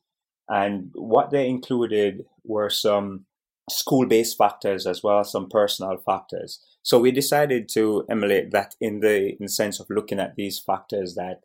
And 0.50 0.92
what 0.94 1.32
they 1.32 1.48
included 1.48 2.26
were 2.44 2.70
some 2.70 3.26
school 3.70 4.06
based 4.06 4.38
factors 4.38 4.86
as 4.86 5.04
well 5.04 5.20
as 5.20 5.32
some 5.32 5.50
personal 5.50 5.98
factors. 5.98 6.60
So 6.82 7.00
we 7.00 7.12
decided 7.12 7.70
to 7.70 8.06
emulate 8.10 8.52
that 8.52 8.76
in 8.82 9.00
the, 9.00 9.30
in 9.30 9.38
the 9.40 9.50
sense 9.50 9.80
of 9.80 9.90
looking 9.90 10.20
at 10.20 10.36
these 10.36 10.60
factors 10.60 11.16
that 11.16 11.42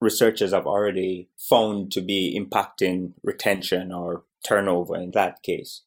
researchers 0.00 0.52
have 0.52 0.66
already 0.66 1.28
found 1.38 1.92
to 1.92 2.00
be 2.00 2.38
impacting 2.38 3.12
retention 3.22 3.92
or 3.92 4.24
turnover 4.46 4.96
in 4.96 5.12
that 5.12 5.42
case. 5.42 5.82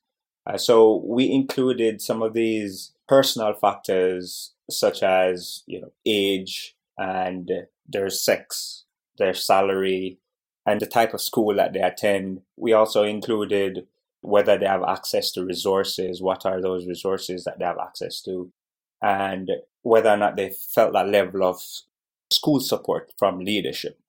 Uh, 0.47 0.57
so 0.57 1.03
we 1.05 1.31
included 1.31 2.01
some 2.01 2.21
of 2.21 2.33
these 2.33 2.91
personal 3.07 3.53
factors 3.53 4.53
such 4.69 5.03
as 5.03 5.63
you 5.65 5.81
know 5.81 5.91
age 6.05 6.75
and 6.97 7.51
their 7.87 8.09
sex, 8.09 8.83
their 9.17 9.33
salary, 9.33 10.19
and 10.65 10.79
the 10.79 10.85
type 10.85 11.13
of 11.13 11.21
school 11.21 11.55
that 11.55 11.73
they 11.73 11.81
attend. 11.81 12.41
We 12.57 12.73
also 12.73 13.03
included 13.03 13.87
whether 14.21 14.57
they 14.57 14.65
have 14.65 14.83
access 14.83 15.31
to 15.31 15.45
resources, 15.45 16.21
what 16.21 16.45
are 16.45 16.61
those 16.61 16.88
resources 16.88 17.43
that 17.43 17.59
they 17.59 17.65
have 17.65 17.77
access 17.77 18.21
to, 18.21 18.51
and 19.01 19.49
whether 19.81 20.09
or 20.09 20.17
not 20.17 20.35
they 20.35 20.49
felt 20.49 20.93
that 20.93 21.07
level 21.07 21.43
of 21.43 21.61
school 22.31 22.59
support 22.59 23.11
from 23.17 23.39
leadership. 23.39 23.99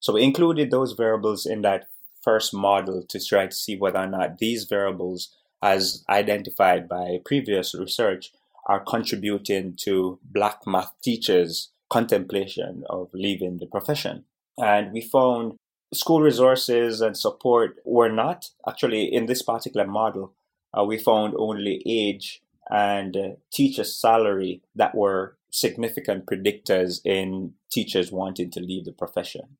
So 0.00 0.12
we 0.12 0.22
included 0.22 0.70
those 0.70 0.92
variables 0.92 1.46
in 1.46 1.62
that 1.62 1.88
first 2.22 2.52
model 2.52 3.02
to 3.08 3.24
try 3.24 3.46
to 3.46 3.54
see 3.54 3.76
whether 3.76 3.98
or 3.98 4.06
not 4.06 4.38
these 4.38 4.64
variables, 4.64 5.34
as 5.62 6.04
identified 6.08 6.88
by 6.88 7.18
previous 7.24 7.74
research, 7.74 8.32
are 8.66 8.80
contributing 8.80 9.74
to 9.78 10.18
Black 10.22 10.66
math 10.66 10.92
teachers' 11.02 11.70
contemplation 11.88 12.84
of 12.90 13.08
leaving 13.14 13.58
the 13.58 13.66
profession. 13.66 14.24
And 14.58 14.92
we 14.92 15.00
found 15.00 15.56
school 15.94 16.20
resources 16.20 17.00
and 17.00 17.16
support 17.16 17.76
were 17.84 18.10
not 18.10 18.50
actually 18.68 19.04
in 19.04 19.26
this 19.26 19.42
particular 19.42 19.86
model. 19.86 20.34
Uh, 20.76 20.84
we 20.84 20.98
found 20.98 21.34
only 21.38 21.82
age 21.86 22.42
and 22.68 23.16
uh, 23.16 23.28
teacher 23.52 23.84
salary 23.84 24.62
that 24.74 24.94
were 24.94 25.36
significant 25.50 26.26
predictors 26.26 27.00
in 27.04 27.52
teachers 27.70 28.10
wanting 28.12 28.50
to 28.50 28.60
leave 28.60 28.84
the 28.84 28.92
profession. 28.92 29.56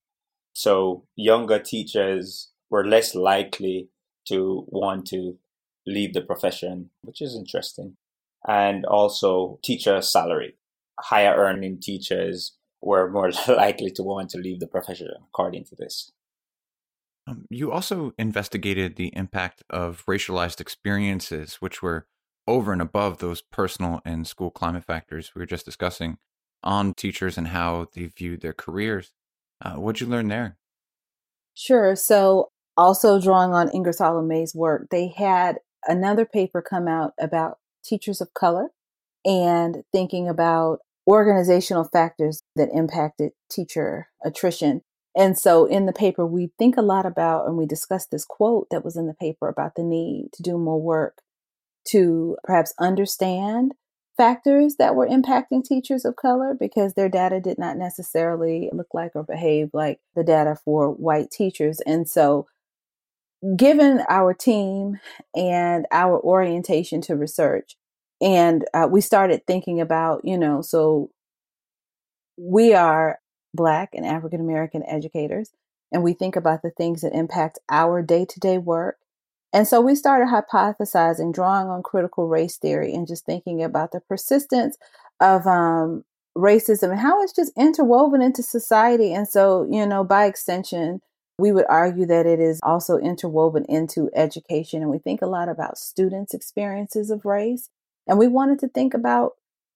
So 0.52 1.04
younger 1.14 1.58
teachers 1.58 2.48
were 2.70 2.86
less 2.86 3.14
likely 3.14 3.88
to 4.28 4.64
want 4.68 5.06
to 5.08 5.38
leave 5.86 6.14
the 6.14 6.20
profession, 6.20 6.90
which 7.02 7.22
is 7.22 7.36
interesting. 7.36 7.96
And 8.46 8.84
also 8.84 9.58
teacher 9.62 10.02
salary. 10.02 10.56
Higher 10.98 11.36
earning 11.36 11.78
teachers 11.80 12.52
were 12.86 13.10
more 13.10 13.30
likely 13.48 13.90
to 13.90 14.02
want 14.02 14.30
to 14.30 14.38
leave 14.38 14.60
the 14.60 14.66
profession, 14.66 15.08
according 15.28 15.64
to 15.64 15.74
this. 15.76 16.12
Um, 17.26 17.44
you 17.50 17.72
also 17.72 18.12
investigated 18.18 18.94
the 18.94 19.08
impact 19.16 19.64
of 19.68 20.04
racialized 20.06 20.60
experiences, 20.60 21.56
which 21.56 21.82
were 21.82 22.06
over 22.46 22.72
and 22.72 22.80
above 22.80 23.18
those 23.18 23.42
personal 23.42 24.00
and 24.04 24.24
school 24.26 24.52
climate 24.52 24.84
factors 24.84 25.32
we 25.34 25.40
were 25.40 25.46
just 25.46 25.64
discussing, 25.64 26.18
on 26.62 26.94
teachers 26.94 27.36
and 27.36 27.48
how 27.48 27.88
they 27.92 28.04
viewed 28.04 28.40
their 28.40 28.52
careers. 28.52 29.10
Uh, 29.60 29.74
what'd 29.74 30.00
you 30.00 30.06
learn 30.06 30.28
there? 30.28 30.56
Sure. 31.54 31.96
So, 31.96 32.50
also 32.76 33.20
drawing 33.20 33.52
on 33.52 33.70
Ingersoll 33.70 34.18
and 34.18 34.28
May's 34.28 34.54
work, 34.54 34.88
they 34.90 35.08
had 35.08 35.56
another 35.88 36.26
paper 36.26 36.62
come 36.62 36.86
out 36.86 37.14
about 37.18 37.58
teachers 37.84 38.20
of 38.20 38.34
color 38.34 38.68
and 39.24 39.82
thinking 39.92 40.28
about 40.28 40.80
organizational 41.06 41.84
factors 41.84 42.42
that 42.56 42.68
impacted 42.72 43.32
teacher 43.50 44.08
attrition. 44.24 44.82
And 45.16 45.38
so 45.38 45.64
in 45.64 45.86
the 45.86 45.92
paper, 45.92 46.26
we 46.26 46.50
think 46.58 46.76
a 46.76 46.82
lot 46.82 47.06
about, 47.06 47.46
and 47.46 47.56
we 47.56 47.66
discussed 47.66 48.10
this 48.10 48.24
quote 48.24 48.66
that 48.70 48.84
was 48.84 48.96
in 48.96 49.06
the 49.06 49.14
paper 49.14 49.48
about 49.48 49.72
the 49.76 49.82
need 49.82 50.28
to 50.34 50.42
do 50.42 50.58
more 50.58 50.80
work 50.80 51.22
to 51.88 52.36
perhaps 52.44 52.74
understand 52.78 53.72
factors 54.16 54.76
that 54.78 54.94
were 54.94 55.06
impacting 55.06 55.62
teachers 55.62 56.04
of 56.04 56.16
color 56.16 56.54
because 56.58 56.94
their 56.94 57.08
data 57.08 57.40
did 57.40 57.58
not 57.58 57.76
necessarily 57.76 58.70
look 58.72 58.88
like 58.92 59.12
or 59.14 59.22
behave 59.22 59.70
like 59.72 60.00
the 60.14 60.24
data 60.24 60.56
for 60.64 60.90
white 60.90 61.30
teachers. 61.30 61.80
And 61.86 62.08
so, 62.08 62.46
given 63.56 64.02
our 64.08 64.32
team 64.32 64.98
and 65.34 65.86
our 65.92 66.18
orientation 66.20 67.00
to 67.02 67.16
research, 67.16 67.76
and 68.20 68.64
uh, 68.74 68.88
we 68.90 69.00
started 69.00 69.46
thinking 69.46 69.80
about, 69.80 70.24
you 70.24 70.38
know, 70.38 70.62
so 70.62 71.10
we 72.36 72.74
are 72.74 73.18
Black 73.54 73.90
and 73.94 74.06
African 74.06 74.40
American 74.40 74.82
educators, 74.86 75.50
and 75.92 76.02
we 76.02 76.12
think 76.12 76.36
about 76.36 76.62
the 76.62 76.70
things 76.70 77.02
that 77.02 77.14
impact 77.14 77.58
our 77.68 78.02
day 78.02 78.24
to 78.24 78.40
day 78.40 78.58
work 78.58 78.98
and 79.56 79.66
so 79.66 79.80
we 79.80 79.94
started 79.94 80.28
hypothesizing, 80.28 81.32
drawing 81.32 81.68
on 81.68 81.82
critical 81.82 82.28
race 82.28 82.58
theory, 82.58 82.92
and 82.92 83.06
just 83.06 83.24
thinking 83.24 83.62
about 83.62 83.90
the 83.90 84.00
persistence 84.00 84.76
of 85.18 85.46
um, 85.46 86.04
racism 86.36 86.90
and 86.90 87.00
how 87.00 87.22
it's 87.22 87.32
just 87.32 87.52
interwoven 87.56 88.20
into 88.20 88.42
society. 88.42 89.14
And 89.14 89.26
so, 89.26 89.66
you 89.70 89.86
know, 89.86 90.04
by 90.04 90.26
extension, 90.26 91.00
we 91.38 91.52
would 91.52 91.64
argue 91.70 92.04
that 92.04 92.26
it 92.26 92.38
is 92.38 92.60
also 92.62 92.98
interwoven 92.98 93.64
into 93.66 94.10
education. 94.14 94.82
And 94.82 94.90
we 94.90 94.98
think 94.98 95.22
a 95.22 95.26
lot 95.26 95.48
about 95.48 95.78
students' 95.78 96.34
experiences 96.34 97.10
of 97.10 97.24
race. 97.24 97.70
And 98.06 98.18
we 98.18 98.28
wanted 98.28 98.58
to 98.60 98.68
think 98.68 98.94
about 98.94 99.32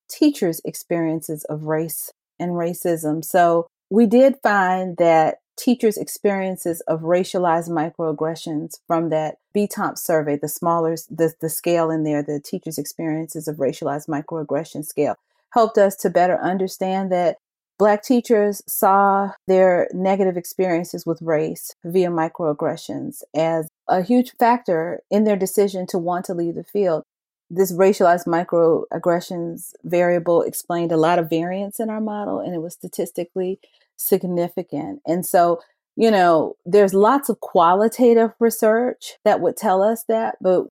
teachers' 0.08 0.60
experiences 0.64 1.44
of 1.44 1.64
race 1.64 2.12
and 2.38 2.52
racism. 2.52 3.24
So 3.24 3.66
we 3.90 4.06
did 4.06 4.36
find 4.42 4.96
that 4.98 5.38
teachers' 5.56 5.98
experiences 5.98 6.80
of 6.82 7.00
racialized 7.00 7.68
microaggressions 7.68 8.78
from 8.86 9.10
that 9.10 9.36
BTOMP 9.54 9.98
survey, 9.98 10.36
the 10.36 10.48
smaller, 10.48 10.96
the, 11.10 11.34
the 11.40 11.50
scale 11.50 11.90
in 11.90 12.04
there, 12.04 12.22
the 12.22 12.40
teachers' 12.40 12.78
experiences 12.78 13.46
of 13.46 13.56
racialized 13.56 14.08
microaggression 14.08 14.84
scale, 14.84 15.16
helped 15.50 15.76
us 15.76 15.96
to 15.96 16.08
better 16.10 16.40
understand 16.40 17.12
that 17.12 17.36
Black 17.78 18.02
teachers 18.02 18.62
saw 18.66 19.30
their 19.46 19.88
negative 19.94 20.36
experiences 20.36 21.06
with 21.06 21.22
race 21.22 21.74
via 21.82 22.10
microaggressions 22.10 23.22
as 23.34 23.68
a 23.88 24.02
huge 24.02 24.32
factor 24.38 25.00
in 25.10 25.24
their 25.24 25.36
decision 25.36 25.86
to 25.86 25.96
want 25.96 26.26
to 26.26 26.34
leave 26.34 26.56
the 26.56 26.64
field. 26.64 27.04
This 27.50 27.72
racialized 27.72 28.26
microaggressions 28.26 29.72
variable 29.82 30.42
explained 30.42 30.92
a 30.92 30.96
lot 30.96 31.18
of 31.18 31.28
variance 31.28 31.80
in 31.80 31.90
our 31.90 32.00
model, 32.00 32.38
and 32.38 32.54
it 32.54 32.62
was 32.62 32.74
statistically 32.74 33.58
significant. 33.96 35.00
And 35.06 35.26
so, 35.26 35.60
you 35.96 36.10
know, 36.10 36.56
there's 36.64 36.94
lots 36.94 37.28
of 37.28 37.40
qualitative 37.40 38.32
research 38.38 39.16
that 39.24 39.40
would 39.40 39.56
tell 39.56 39.82
us 39.82 40.04
that, 40.04 40.36
but 40.40 40.68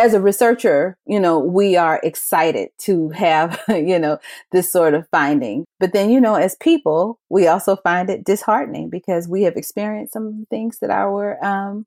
as 0.00 0.14
a 0.14 0.20
researcher, 0.20 0.96
you 1.06 1.20
know, 1.20 1.38
we 1.38 1.76
are 1.76 2.00
excited 2.02 2.70
to 2.78 3.10
have, 3.10 3.60
you 3.68 3.98
know, 3.98 4.18
this 4.50 4.72
sort 4.72 4.94
of 4.94 5.06
finding. 5.10 5.66
But 5.78 5.92
then, 5.92 6.10
you 6.10 6.20
know, 6.20 6.36
as 6.36 6.56
people, 6.56 7.18
we 7.28 7.46
also 7.46 7.76
find 7.76 8.08
it 8.08 8.24
disheartening 8.24 8.88
because 8.88 9.28
we 9.28 9.42
have 9.42 9.56
experienced 9.56 10.14
some 10.14 10.46
things 10.48 10.78
that 10.78 10.90
our 10.90 11.42
um, 11.44 11.84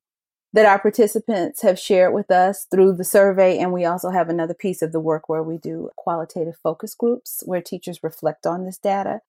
that 0.54 0.66
our 0.68 0.80
participants 0.80 1.64
have 1.64 1.80
shared 1.80 2.14
with 2.14 2.30
us 2.30 2.68
through 2.70 2.94
the 2.94 3.04
survey. 3.04 3.58
And 3.58 3.74
we 3.74 3.86
also 3.86 4.12
have 4.12 4.30
another 4.30 4.54
piece 4.54 4.82
of 4.84 4.92
the 4.92 5.00
work 5.00 5.28
where 5.28 5.44
we 5.44 5.58
do 5.58 5.90
qualitative 5.98 6.56
focus 6.62 6.94
groups 6.94 7.42
where 7.46 7.62
teachers 7.62 8.04
reflect 8.04 8.46
on 8.46 8.64
this 8.64 8.78
data. 8.78 9.22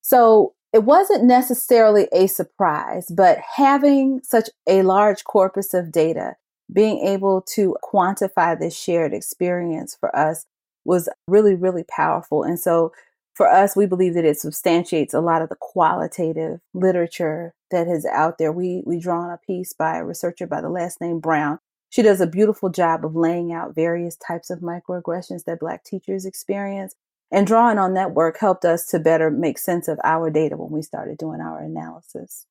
So 0.00 0.54
it 0.72 0.84
wasn't 0.84 1.24
necessarily 1.24 2.08
a 2.12 2.28
surprise, 2.28 3.10
but 3.10 3.38
having 3.56 4.20
such 4.22 4.48
a 4.66 4.82
large 4.82 5.24
corpus 5.24 5.74
of 5.74 5.90
data, 5.90 6.36
being 6.72 6.98
able 7.06 7.42
to 7.54 7.76
quantify 7.82 8.58
this 8.58 8.76
shared 8.76 9.12
experience 9.12 9.96
for 9.98 10.14
us 10.16 10.46
was 10.84 11.08
really, 11.26 11.54
really 11.54 11.84
powerful. 11.84 12.42
And 12.42 12.60
so 12.60 12.92
for 13.34 13.48
us, 13.48 13.76
we 13.76 13.86
believe 13.86 14.14
that 14.14 14.24
it 14.24 14.38
substantiates 14.38 15.12
a 15.12 15.20
lot 15.20 15.42
of 15.42 15.48
the 15.48 15.56
qualitative 15.60 16.60
literature 16.72 17.54
that 17.70 17.88
is 17.88 18.06
out 18.06 18.38
there. 18.38 18.52
We 18.52 18.82
we 18.86 19.00
draw 19.00 19.22
on 19.22 19.30
a 19.30 19.38
piece 19.44 19.72
by 19.72 19.98
a 19.98 20.04
researcher 20.04 20.46
by 20.46 20.60
the 20.60 20.70
last 20.70 21.00
name 21.00 21.18
Brown. 21.18 21.58
She 21.90 22.02
does 22.02 22.20
a 22.20 22.26
beautiful 22.26 22.70
job 22.70 23.04
of 23.04 23.14
laying 23.14 23.52
out 23.52 23.74
various 23.74 24.16
types 24.16 24.50
of 24.50 24.60
microaggressions 24.60 25.44
that 25.44 25.60
Black 25.60 25.84
teachers 25.84 26.24
experience 26.24 26.94
and 27.30 27.46
drawing 27.46 27.78
on 27.78 27.94
that 27.94 28.14
work 28.14 28.38
helped 28.38 28.64
us 28.64 28.86
to 28.86 28.98
better 28.98 29.30
make 29.30 29.58
sense 29.58 29.88
of 29.88 29.98
our 30.04 30.30
data 30.30 30.56
when 30.56 30.70
we 30.70 30.82
started 30.82 31.18
doing 31.18 31.40
our 31.40 31.60
analysis. 31.60 32.46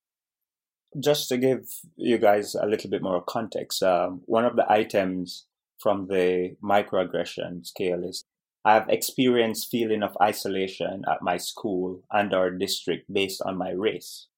Just 0.98 1.28
to 1.30 1.38
give 1.38 1.66
you 1.96 2.18
guys 2.18 2.54
a 2.54 2.66
little 2.66 2.90
bit 2.90 3.02
more 3.02 3.22
context, 3.22 3.82
um, 3.82 4.22
one 4.26 4.44
of 4.44 4.56
the 4.56 4.70
items 4.70 5.46
from 5.78 6.06
the 6.06 6.56
microaggression 6.62 7.66
scale 7.66 8.04
is 8.04 8.24
I've 8.64 8.88
experienced 8.88 9.70
feeling 9.70 10.02
of 10.02 10.16
isolation 10.22 11.04
at 11.08 11.22
my 11.22 11.36
school 11.36 12.02
and 12.10 12.32
our 12.32 12.50
district 12.50 13.12
based 13.12 13.42
on 13.44 13.58
my 13.58 13.70
race. 13.70 14.28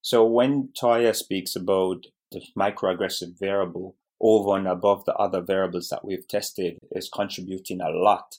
So 0.00 0.24
when 0.24 0.68
Toya 0.80 1.14
speaks 1.14 1.56
about 1.56 2.06
the 2.30 2.42
microaggressive 2.56 3.38
variable 3.38 3.96
over 4.20 4.56
and 4.56 4.68
above 4.68 5.04
the 5.04 5.14
other 5.14 5.40
variables 5.40 5.88
that 5.88 6.04
we've 6.04 6.28
tested 6.28 6.78
is 6.92 7.08
contributing 7.12 7.80
a 7.80 7.90
lot 7.90 8.38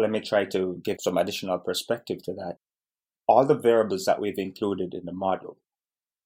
let 0.00 0.10
me 0.10 0.20
try 0.20 0.44
to 0.44 0.80
give 0.84 0.98
some 1.00 1.16
additional 1.16 1.58
perspective 1.58 2.22
to 2.24 2.32
that. 2.34 2.56
All 3.26 3.44
the 3.44 3.58
variables 3.58 4.04
that 4.04 4.20
we've 4.20 4.38
included 4.38 4.94
in 4.94 5.04
the 5.04 5.12
model 5.12 5.58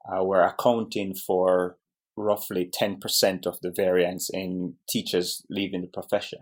uh, 0.05 0.25
were 0.25 0.43
accounting 0.43 1.15
for 1.15 1.77
roughly 2.17 2.69
10% 2.69 3.47
of 3.47 3.61
the 3.61 3.71
variance 3.71 4.29
in 4.29 4.75
teachers 4.89 5.43
leaving 5.49 5.83
the 5.83 5.87
profession. 5.87 6.41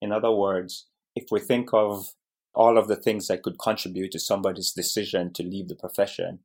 In 0.00 0.10
other 0.10 0.32
words, 0.32 0.86
if 1.14 1.26
we 1.30 1.40
think 1.40 1.70
of 1.72 2.14
all 2.54 2.78
of 2.78 2.88
the 2.88 2.96
things 2.96 3.28
that 3.28 3.42
could 3.42 3.58
contribute 3.58 4.12
to 4.12 4.18
somebody's 4.18 4.72
decision 4.72 5.32
to 5.32 5.42
leave 5.42 5.68
the 5.68 5.74
profession, 5.74 6.40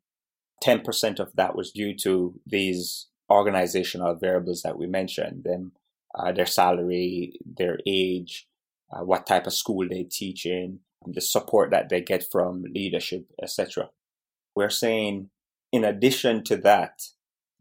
10% 0.64 1.20
of 1.20 1.36
that 1.36 1.56
was 1.56 1.72
due 1.72 1.96
to 1.96 2.40
these 2.46 3.08
organizational 3.30 4.16
variables 4.16 4.62
that 4.64 4.78
we 4.78 4.88
mentioned 4.88 5.44
them 5.44 5.72
uh, 6.16 6.32
their 6.32 6.46
salary 6.46 7.34
their 7.46 7.78
age 7.86 8.48
uh, 8.92 9.04
what 9.04 9.28
type 9.28 9.46
of 9.46 9.54
school 9.54 9.88
they 9.88 10.04
teach 10.04 10.46
in 10.46 10.80
the 11.06 11.22
support 11.22 11.70
that 11.70 11.90
they 11.90 12.02
get 12.02 12.26
from 12.32 12.64
leadership 12.74 13.26
etc 13.42 13.90
we're 14.56 14.70
saying 14.70 15.30
in 15.72 15.84
addition 15.84 16.44
to 16.44 16.58
that 16.58 17.04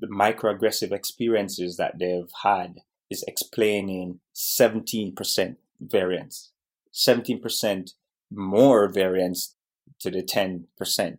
the 0.00 0.06
microaggressive 0.06 0.92
experiences 0.92 1.76
that 1.76 1.98
they've 1.98 2.32
had 2.42 2.78
is 3.10 3.24
explaining 3.26 4.20
17% 4.34 5.56
variance 5.80 6.52
17% 6.92 7.92
more 8.30 8.88
variance 8.88 9.54
to 10.00 10.10
the 10.10 10.22
10% 10.22 11.18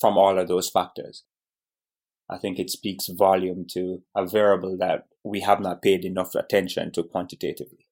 from 0.00 0.16
all 0.16 0.38
of 0.38 0.48
those 0.48 0.70
factors 0.70 1.24
I 2.30 2.36
think 2.36 2.58
it 2.58 2.70
speaks 2.70 3.08
volume 3.08 3.64
to 3.72 4.02
a 4.14 4.26
variable 4.26 4.76
that 4.78 5.06
we 5.24 5.40
have 5.40 5.60
not 5.60 5.82
paid 5.82 6.04
enough 6.04 6.34
attention 6.34 6.92
to 6.92 7.02
quantitatively. 7.02 7.86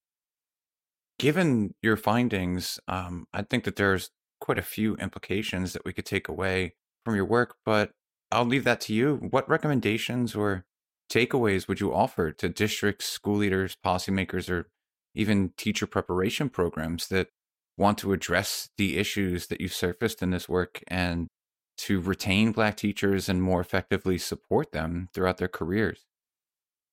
Given 1.19 1.75
your 1.83 1.97
findings, 1.97 2.79
um, 2.87 3.27
I 3.33 3.43
think 3.43 3.65
that 3.65 3.77
there's 3.77 4.11
quite 4.41 4.59
a 4.59 4.63
few 4.63 4.97
implications 4.97 5.73
that 5.73 5.85
we 5.85 5.95
could 5.95 6.05
take 6.05 6.29
away 6.29 6.75
from 7.05 7.15
your 7.15 7.25
work, 7.25 7.57
but 7.65 7.93
I'll 8.31 8.45
leave 8.45 8.65
that 8.65 8.83
to 8.83 8.95
you. 8.95 9.17
What 9.31 9.49
recommendations 9.49 10.35
or 10.35 10.67
takeaways 11.11 11.67
would 11.69 11.81
you 11.81 11.95
offer 11.95 12.33
to 12.33 12.49
districts, 12.51 13.07
school 13.07 13.37
leaders, 13.37 13.77
policymakers, 13.83 14.51
or 14.51 14.69
even 15.17 15.53
teacher 15.57 15.87
preparation 15.87 16.49
programs 16.49 17.09
that 17.09 17.29
want 17.77 17.99
to 17.99 18.13
address 18.13 18.71
the 18.79 18.99
issues 18.99 19.49
that 19.49 19.61
you 19.61 19.69
surfaced 19.69 20.23
in 20.23 20.31
this 20.31 20.49
work 20.49 20.83
and 20.89 21.29
to 21.79 22.01
retain 22.01 22.53
Black 22.53 22.77
teachers 22.77 23.29
and 23.29 23.43
more 23.43 23.61
effectively 23.61 24.17
support 24.19 24.73
them 24.73 25.09
throughout 25.13 25.39
their 25.39 25.49
careers? 25.49 26.07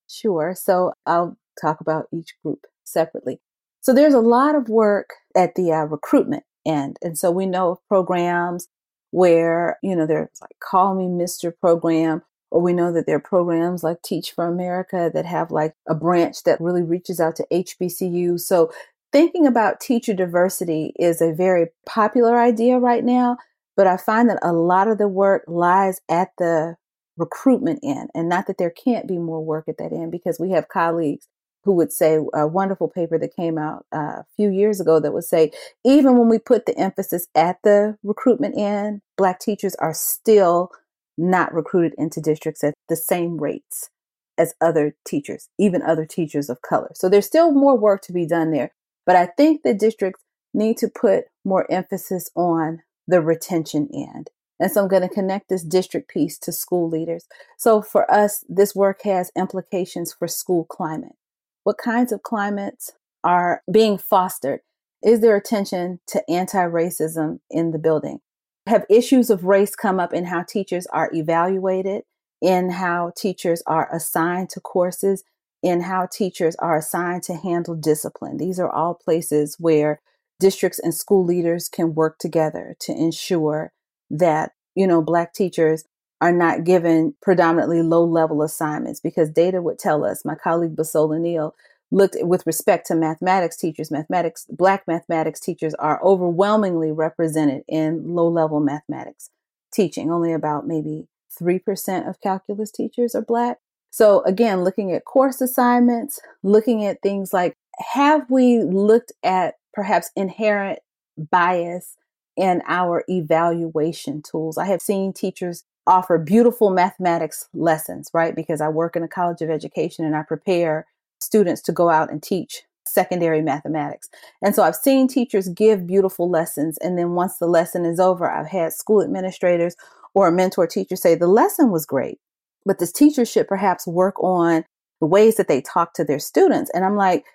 Sure. 0.09 0.53
So 0.55 0.93
I'll 1.05 1.37
talk 1.61 1.79
about 1.79 2.07
each 2.11 2.33
group 2.43 2.65
separately. 2.83 3.39
So 3.81 3.93
there's 3.93 4.13
a 4.13 4.19
lot 4.19 4.55
of 4.55 4.69
work 4.69 5.11
at 5.35 5.55
the 5.55 5.71
uh, 5.71 5.83
recruitment 5.83 6.43
end. 6.65 6.97
And 7.01 7.17
so 7.17 7.31
we 7.31 7.45
know 7.45 7.71
of 7.71 7.87
programs 7.87 8.67
where, 9.11 9.77
you 9.83 9.95
know, 9.95 10.05
there's 10.05 10.29
like 10.41 10.55
Call 10.61 10.95
Me 10.95 11.05
Mr. 11.05 11.53
program, 11.59 12.23
or 12.53 12.61
we 12.61 12.71
know 12.71 12.93
that 12.93 13.07
there 13.07 13.15
are 13.15 13.19
programs 13.19 13.83
like 13.83 14.03
Teach 14.03 14.31
for 14.31 14.45
America 14.45 15.09
that 15.11 15.25
have 15.25 15.49
like 15.49 15.73
a 15.89 15.95
branch 15.95 16.43
that 16.43 16.61
really 16.61 16.83
reaches 16.83 17.19
out 17.19 17.35
to 17.37 17.47
HBCU. 17.51 18.39
So 18.39 18.71
thinking 19.11 19.47
about 19.47 19.79
teacher 19.79 20.13
diversity 20.13 20.93
is 20.99 21.19
a 21.19 21.33
very 21.33 21.69
popular 21.87 22.39
idea 22.39 22.77
right 22.77 23.03
now. 23.03 23.37
But 23.75 23.87
I 23.87 23.97
find 23.97 24.29
that 24.29 24.37
a 24.43 24.53
lot 24.53 24.87
of 24.87 24.99
the 24.99 25.07
work 25.07 25.45
lies 25.47 25.99
at 26.07 26.29
the 26.37 26.75
recruitment 27.17 27.79
end, 27.83 28.11
and 28.13 28.29
not 28.29 28.45
that 28.45 28.59
there 28.59 28.69
can't 28.69 29.07
be 29.07 29.17
more 29.17 29.43
work 29.43 29.67
at 29.67 29.79
that 29.79 29.91
end, 29.91 30.11
because 30.11 30.39
we 30.39 30.51
have 30.51 30.69
colleagues 30.69 31.27
who 31.63 31.71
would 31.71 31.91
say 31.91 32.19
a 32.35 32.45
wonderful 32.45 32.87
paper 32.87 33.17
that 33.17 33.35
came 33.35 33.57
out 33.57 33.87
uh, 33.91 34.19
a 34.19 34.25
few 34.35 34.51
years 34.51 34.79
ago 34.79 34.99
that 34.99 35.13
would 35.13 35.23
say 35.23 35.49
even 35.83 36.19
when 36.19 36.29
we 36.29 36.37
put 36.37 36.67
the 36.67 36.77
emphasis 36.77 37.27
at 37.33 37.57
the 37.63 37.97
recruitment 38.03 38.55
end, 38.55 39.01
Black 39.17 39.39
teachers 39.39 39.73
are 39.75 39.93
still 39.93 40.69
not 41.17 41.53
recruited 41.53 41.93
into 41.97 42.21
districts 42.21 42.63
at 42.63 42.73
the 42.89 42.95
same 42.95 43.37
rates 43.37 43.89
as 44.37 44.55
other 44.61 44.95
teachers, 45.05 45.49
even 45.59 45.81
other 45.81 46.05
teachers 46.05 46.49
of 46.49 46.61
color. 46.61 46.91
So 46.95 47.07
there's 47.07 47.27
still 47.27 47.51
more 47.51 47.77
work 47.77 48.01
to 48.03 48.13
be 48.13 48.25
done 48.25 48.51
there. 48.51 48.71
But 49.05 49.15
I 49.15 49.27
think 49.27 49.61
the 49.61 49.73
districts 49.73 50.23
need 50.53 50.77
to 50.77 50.87
put 50.87 51.25
more 51.43 51.69
emphasis 51.71 52.29
on 52.35 52.81
the 53.07 53.21
retention 53.21 53.89
end. 53.93 54.29
And 54.59 54.71
so 54.71 54.81
I'm 54.81 54.87
going 54.87 55.01
to 55.01 55.13
connect 55.13 55.49
this 55.49 55.63
district 55.63 56.09
piece 56.09 56.37
to 56.39 56.51
school 56.51 56.89
leaders. 56.89 57.25
So 57.57 57.81
for 57.81 58.09
us, 58.09 58.45
this 58.47 58.75
work 58.75 59.01
has 59.03 59.31
implications 59.35 60.13
for 60.13 60.27
school 60.27 60.63
climate. 60.65 61.15
What 61.63 61.77
kinds 61.77 62.11
of 62.11 62.23
climates 62.23 62.93
are 63.23 63.61
being 63.71 63.97
fostered? 63.97 64.61
Is 65.03 65.19
there 65.19 65.35
attention 65.35 65.99
to 66.07 66.23
anti 66.29 66.63
racism 66.63 67.39
in 67.49 67.71
the 67.71 67.79
building? 67.79 68.19
Have 68.67 68.85
issues 68.89 69.29
of 69.29 69.43
race 69.43 69.75
come 69.75 69.99
up 69.99 70.13
in 70.13 70.25
how 70.25 70.43
teachers 70.43 70.87
are 70.87 71.09
evaluated, 71.13 72.03
in 72.41 72.69
how 72.69 73.11
teachers 73.17 73.61
are 73.67 73.93
assigned 73.93 74.49
to 74.51 74.61
courses, 74.61 75.23
in 75.61 75.81
how 75.81 76.07
teachers 76.11 76.55
are 76.57 76.77
assigned 76.77 77.23
to 77.23 77.35
handle 77.35 77.75
discipline? 77.75 78.37
These 78.37 78.59
are 78.59 78.69
all 78.69 78.93
places 78.93 79.57
where 79.59 79.99
districts 80.39 80.79
and 80.79 80.93
school 80.93 81.25
leaders 81.25 81.67
can 81.67 81.93
work 81.93 82.17
together 82.19 82.75
to 82.81 82.93
ensure 82.93 83.73
that, 84.09 84.51
you 84.75 84.87
know, 84.87 85.01
Black 85.01 85.33
teachers 85.33 85.83
are 86.21 86.31
not 86.31 86.63
given 86.63 87.15
predominantly 87.21 87.81
low 87.81 88.05
level 88.05 88.41
assignments 88.41 89.01
because 89.01 89.29
data 89.29 89.61
would 89.61 89.77
tell 89.77 90.05
us, 90.05 90.23
my 90.23 90.35
colleague 90.35 90.75
Bisola 90.75 91.19
Neal 91.19 91.53
looked 91.93 92.17
with 92.21 92.45
respect 92.47 92.87
to 92.87 92.95
mathematics 92.95 93.55
teachers, 93.55 93.91
mathematics, 93.91 94.47
Black 94.49 94.87
mathematics 94.87 95.39
teachers 95.39 95.75
are 95.75 96.03
overwhelmingly 96.03 96.91
represented 96.91 97.63
in 97.67 98.15
low 98.15 98.27
level 98.27 98.59
mathematics 98.59 99.29
teaching. 99.71 100.11
Only 100.11 100.33
about 100.33 100.65
maybe 100.67 101.07
3% 101.39 102.09
of 102.09 102.19
calculus 102.19 102.71
teachers 102.71 103.13
are 103.13 103.21
Black. 103.21 103.59
So, 103.91 104.23
again, 104.23 104.63
looking 104.63 104.91
at 104.91 105.05
course 105.05 105.39
assignments, 105.39 106.19
looking 106.41 106.83
at 106.83 107.01
things 107.03 107.31
like 107.31 107.55
have 107.93 108.25
we 108.29 108.59
looked 108.63 109.11
at 109.23 109.55
perhaps 109.71 110.09
inherent 110.15 110.79
bias 111.15 111.95
in 112.35 112.63
our 112.67 113.03
evaluation 113.07 114.23
tools. 114.23 114.57
I 114.57 114.65
have 114.65 114.81
seen 114.81 115.13
teachers 115.13 115.63
offer 115.85 116.17
beautiful 116.17 116.71
mathematics 116.71 117.49
lessons, 117.53 118.09
right? 118.15 118.35
Because 118.35 118.61
I 118.61 118.69
work 118.69 118.95
in 118.95 119.03
a 119.03 119.07
college 119.07 119.41
of 119.41 119.51
education 119.51 120.05
and 120.05 120.15
I 120.15 120.23
prepare 120.23 120.87
students 121.23 121.61
to 121.63 121.71
go 121.71 121.89
out 121.89 122.11
and 122.11 122.21
teach 122.21 122.63
secondary 122.85 123.41
mathematics. 123.41 124.09
And 124.41 124.53
so 124.53 124.63
I've 124.63 124.75
seen 124.75 125.07
teachers 125.07 125.47
give 125.49 125.87
beautiful 125.87 126.29
lessons. 126.29 126.77
And 126.79 126.97
then 126.97 127.11
once 127.11 127.37
the 127.37 127.47
lesson 127.47 127.85
is 127.85 127.99
over, 127.99 128.29
I've 128.29 128.47
had 128.47 128.73
school 128.73 129.01
administrators 129.01 129.75
or 130.13 130.27
a 130.27 130.31
mentor 130.31 130.67
teacher 130.67 130.95
say, 130.95 131.15
the 131.15 131.27
lesson 131.27 131.71
was 131.71 131.85
great, 131.85 132.19
but 132.65 132.79
this 132.79 132.91
teacher 132.91 133.25
should 133.25 133.47
perhaps 133.47 133.87
work 133.87 134.21
on 134.21 134.63
the 134.99 135.07
ways 135.07 135.35
that 135.37 135.47
they 135.47 135.61
talk 135.61 135.93
to 135.95 136.03
their 136.03 136.19
students. 136.19 136.69
And 136.73 136.85
I'm 136.85 136.95
like, 136.95 137.25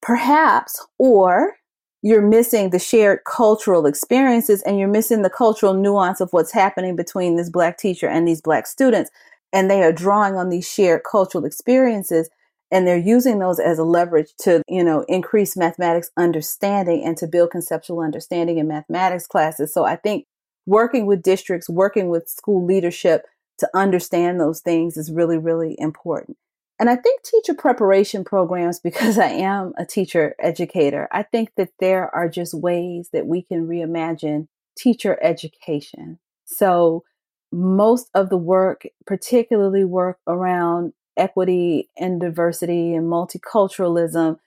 perhaps, 0.00 0.84
or 0.98 1.54
you're 2.02 2.26
missing 2.26 2.70
the 2.70 2.80
shared 2.80 3.20
cultural 3.24 3.86
experiences 3.86 4.62
and 4.62 4.78
you're 4.78 4.88
missing 4.88 5.22
the 5.22 5.30
cultural 5.30 5.74
nuance 5.74 6.20
of 6.20 6.32
what's 6.32 6.52
happening 6.52 6.96
between 6.96 7.36
this 7.36 7.48
black 7.48 7.78
teacher 7.78 8.08
and 8.08 8.26
these 8.26 8.40
black 8.40 8.66
students. 8.66 9.10
And 9.52 9.70
they 9.70 9.82
are 9.82 9.92
drawing 9.92 10.34
on 10.34 10.48
these 10.48 10.68
shared 10.68 11.02
cultural 11.08 11.44
experiences 11.44 12.28
and 12.72 12.86
they're 12.86 12.96
using 12.96 13.38
those 13.38 13.60
as 13.60 13.78
a 13.78 13.84
leverage 13.84 14.32
to, 14.40 14.62
you 14.66 14.82
know, 14.82 15.04
increase 15.06 15.56
mathematics 15.56 16.10
understanding 16.16 17.04
and 17.04 17.18
to 17.18 17.26
build 17.26 17.50
conceptual 17.50 18.00
understanding 18.00 18.56
in 18.56 18.66
mathematics 18.66 19.26
classes. 19.26 19.72
So 19.74 19.84
I 19.84 19.96
think 19.96 20.24
working 20.64 21.04
with 21.04 21.22
districts, 21.22 21.68
working 21.68 22.08
with 22.08 22.30
school 22.30 22.64
leadership 22.64 23.26
to 23.58 23.68
understand 23.74 24.40
those 24.40 24.60
things 24.60 24.96
is 24.96 25.12
really, 25.12 25.36
really 25.36 25.76
important. 25.78 26.38
And 26.80 26.88
I 26.88 26.96
think 26.96 27.22
teacher 27.22 27.54
preparation 27.54 28.24
programs, 28.24 28.80
because 28.84 29.18
I 29.18 29.28
am 29.28 29.74
a 29.76 29.84
teacher 29.84 30.34
educator, 30.40 31.08
I 31.12 31.24
think 31.24 31.50
that 31.58 31.70
there 31.78 32.12
are 32.14 32.28
just 32.28 32.54
ways 32.54 33.10
that 33.12 33.26
we 33.26 33.42
can 33.42 33.68
reimagine 33.68 34.48
teacher 34.78 35.18
education. 35.22 36.18
So, 36.46 37.04
most 37.54 38.08
of 38.14 38.30
the 38.30 38.38
work, 38.38 38.84
particularly 39.04 39.84
work 39.84 40.18
around 40.26 40.94
equity 41.16 41.88
and 41.96 42.20
diversity 42.20 42.94
and 42.94 43.06
multiculturalism, 43.08 44.38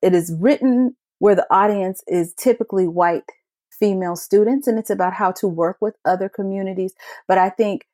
it 0.00 0.14
is 0.14 0.34
written 0.38 0.96
where 1.18 1.34
the 1.34 1.46
audience 1.50 2.02
is 2.06 2.34
typically 2.34 2.86
white 2.88 3.24
female 3.70 4.16
students, 4.16 4.66
and 4.66 4.78
it's 4.78 4.90
about 4.90 5.14
how 5.14 5.32
to 5.32 5.46
work 5.46 5.76
with 5.80 5.94
other 6.04 6.28
communities. 6.28 6.94
But 7.26 7.38
I 7.38 7.48
think 7.48 7.86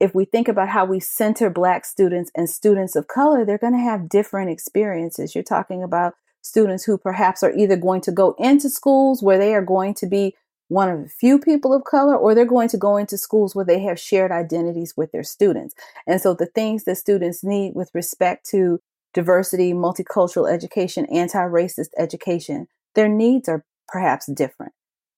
if 0.00 0.14
we 0.14 0.24
think 0.24 0.48
about 0.48 0.68
how 0.68 0.84
we 0.84 0.98
center 0.98 1.50
Black 1.50 1.84
students 1.84 2.30
and 2.34 2.48
students 2.48 2.96
of 2.96 3.06
color, 3.06 3.44
they're 3.44 3.58
going 3.58 3.74
to 3.74 3.78
have 3.78 4.08
different 4.08 4.50
experiences. 4.50 5.34
You're 5.34 5.44
talking 5.44 5.82
about 5.82 6.14
students 6.42 6.84
who 6.84 6.96
perhaps 6.96 7.42
are 7.42 7.52
either 7.52 7.76
going 7.76 8.00
to 8.00 8.12
go 8.12 8.34
into 8.38 8.70
schools 8.70 9.22
where 9.22 9.38
they 9.38 9.54
are 9.54 9.62
going 9.62 9.94
to 9.94 10.06
be 10.06 10.34
one 10.70 10.88
of 10.88 11.02
the 11.02 11.08
few 11.08 11.40
people 11.40 11.74
of 11.74 11.82
color, 11.82 12.16
or 12.16 12.32
they're 12.32 12.44
going 12.44 12.68
to 12.68 12.78
go 12.78 12.96
into 12.96 13.18
schools 13.18 13.56
where 13.56 13.64
they 13.64 13.80
have 13.80 13.98
shared 13.98 14.30
identities 14.30 14.94
with 14.96 15.10
their 15.10 15.24
students. 15.24 15.74
And 16.06 16.20
so 16.20 16.32
the 16.32 16.46
things 16.46 16.84
that 16.84 16.96
students 16.96 17.42
need 17.42 17.74
with 17.74 17.90
respect 17.92 18.48
to 18.50 18.78
diversity, 19.12 19.72
multicultural 19.72 20.50
education, 20.50 21.06
anti 21.06 21.40
racist 21.40 21.88
education, 21.98 22.68
their 22.94 23.08
needs 23.08 23.48
are 23.48 23.64
perhaps 23.88 24.26
different. 24.32 24.72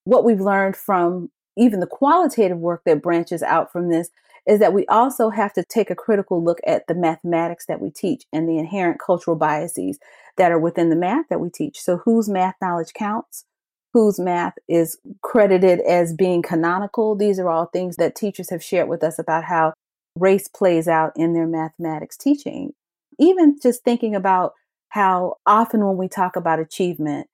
What 0.05 0.23
we've 0.23 0.41
learned 0.41 0.75
from 0.75 1.29
even 1.55 1.81
the 1.81 1.87
qualitative 1.87 2.57
work 2.57 2.81
that 2.87 3.03
branches 3.03 3.43
out 3.43 3.71
from 3.71 3.89
this 3.89 4.09
is 4.47 4.59
that 4.59 4.73
we 4.73 4.87
also 4.87 5.29
have 5.29 5.53
to 5.53 5.63
take 5.63 5.91
a 5.91 5.95
critical 5.95 6.43
look 6.43 6.57
at 6.65 6.87
the 6.87 6.95
mathematics 6.95 7.67
that 7.67 7.79
we 7.79 7.91
teach 7.91 8.23
and 8.33 8.49
the 8.49 8.57
inherent 8.57 8.99
cultural 8.99 9.37
biases 9.37 9.99
that 10.37 10.51
are 10.51 10.59
within 10.59 10.89
the 10.89 10.95
math 10.95 11.27
that 11.29 11.39
we 11.39 11.51
teach. 11.51 11.79
So, 11.79 11.97
whose 11.97 12.27
math 12.27 12.55
knowledge 12.59 12.93
counts? 12.93 13.45
Whose 13.93 14.19
math 14.19 14.55
is 14.67 14.97
credited 15.21 15.79
as 15.81 16.13
being 16.13 16.41
canonical? 16.41 17.15
These 17.15 17.39
are 17.39 17.49
all 17.49 17.67
things 17.67 17.97
that 17.97 18.15
teachers 18.15 18.49
have 18.49 18.63
shared 18.63 18.89
with 18.89 19.03
us 19.03 19.19
about 19.19 19.43
how 19.43 19.73
race 20.17 20.47
plays 20.47 20.87
out 20.87 21.13
in 21.15 21.33
their 21.33 21.47
mathematics 21.47 22.17
teaching. 22.17 22.73
Even 23.19 23.57
just 23.61 23.83
thinking 23.83 24.15
about 24.15 24.53
how 24.89 25.35
often 25.45 25.85
when 25.85 25.97
we 25.97 26.07
talk 26.07 26.35
about 26.35 26.59
achievement, 26.59 27.27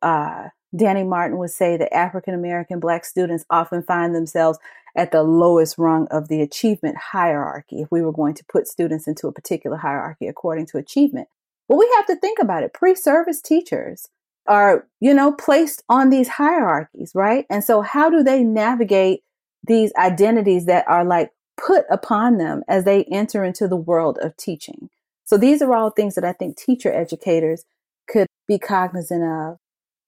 uh, 0.00 0.48
Danny 0.74 1.04
Martin 1.04 1.38
would 1.38 1.50
say 1.50 1.76
that 1.76 1.94
African 1.94 2.34
American 2.34 2.80
Black 2.80 3.04
students 3.04 3.44
often 3.50 3.82
find 3.82 4.14
themselves 4.14 4.58
at 4.96 5.12
the 5.12 5.22
lowest 5.22 5.76
rung 5.78 6.06
of 6.10 6.28
the 6.28 6.40
achievement 6.40 6.96
hierarchy 6.96 7.82
if 7.82 7.88
we 7.90 8.02
were 8.02 8.12
going 8.12 8.34
to 8.34 8.44
put 8.46 8.66
students 8.66 9.06
into 9.06 9.28
a 9.28 9.32
particular 9.32 9.76
hierarchy 9.76 10.26
according 10.26 10.66
to 10.66 10.78
achievement. 10.78 11.28
Well, 11.68 11.78
we 11.78 11.90
have 11.96 12.06
to 12.06 12.16
think 12.16 12.38
about 12.40 12.62
it. 12.62 12.72
Pre 12.72 12.94
service 12.94 13.40
teachers 13.40 14.08
are, 14.48 14.86
you 15.00 15.14
know, 15.14 15.32
placed 15.32 15.82
on 15.88 16.10
these 16.10 16.28
hierarchies, 16.28 17.12
right? 17.14 17.46
And 17.50 17.64
so, 17.64 17.82
how 17.82 18.10
do 18.10 18.22
they 18.22 18.42
navigate 18.42 19.22
these 19.66 19.92
identities 19.96 20.66
that 20.66 20.86
are 20.88 21.04
like 21.04 21.32
put 21.56 21.84
upon 21.90 22.38
them 22.38 22.62
as 22.68 22.84
they 22.84 23.04
enter 23.04 23.44
into 23.44 23.68
the 23.68 23.76
world 23.76 24.18
of 24.22 24.36
teaching? 24.36 24.90
So, 25.24 25.36
these 25.36 25.62
are 25.62 25.74
all 25.74 25.90
things 25.90 26.14
that 26.14 26.24
I 26.24 26.32
think 26.32 26.56
teacher 26.56 26.92
educators 26.92 27.64
could 28.08 28.26
be 28.46 28.58
cognizant 28.58 29.24
of 29.24 29.58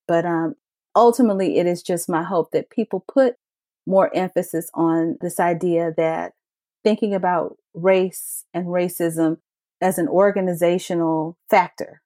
but 0.09 0.25
um, 0.25 0.57
ultimately, 0.97 1.59
it 1.59 1.67
is 1.67 1.83
just 1.83 2.09
my 2.09 2.25
hope 2.25 2.51
that 2.51 2.71
people 2.71 3.05
put 3.07 3.37
more 3.87 4.15
emphasis 4.17 4.71
on 4.75 5.19
this 5.21 5.39
idea 5.39 5.93
that 5.97 6.33
thinking 6.83 7.15
about 7.15 7.59
race 7.75 8.45
and 8.53 8.67
racism 8.67 9.37
as 9.81 9.99
an 9.99 10.09
organizational 10.09 11.37
factor 11.49 12.01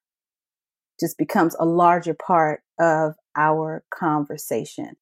just 0.99 1.17
becomes 1.17 1.55
a 1.59 1.65
larger 1.65 2.13
part 2.13 2.61
of 2.79 3.15
our 3.35 3.83
conversation. 3.93 4.95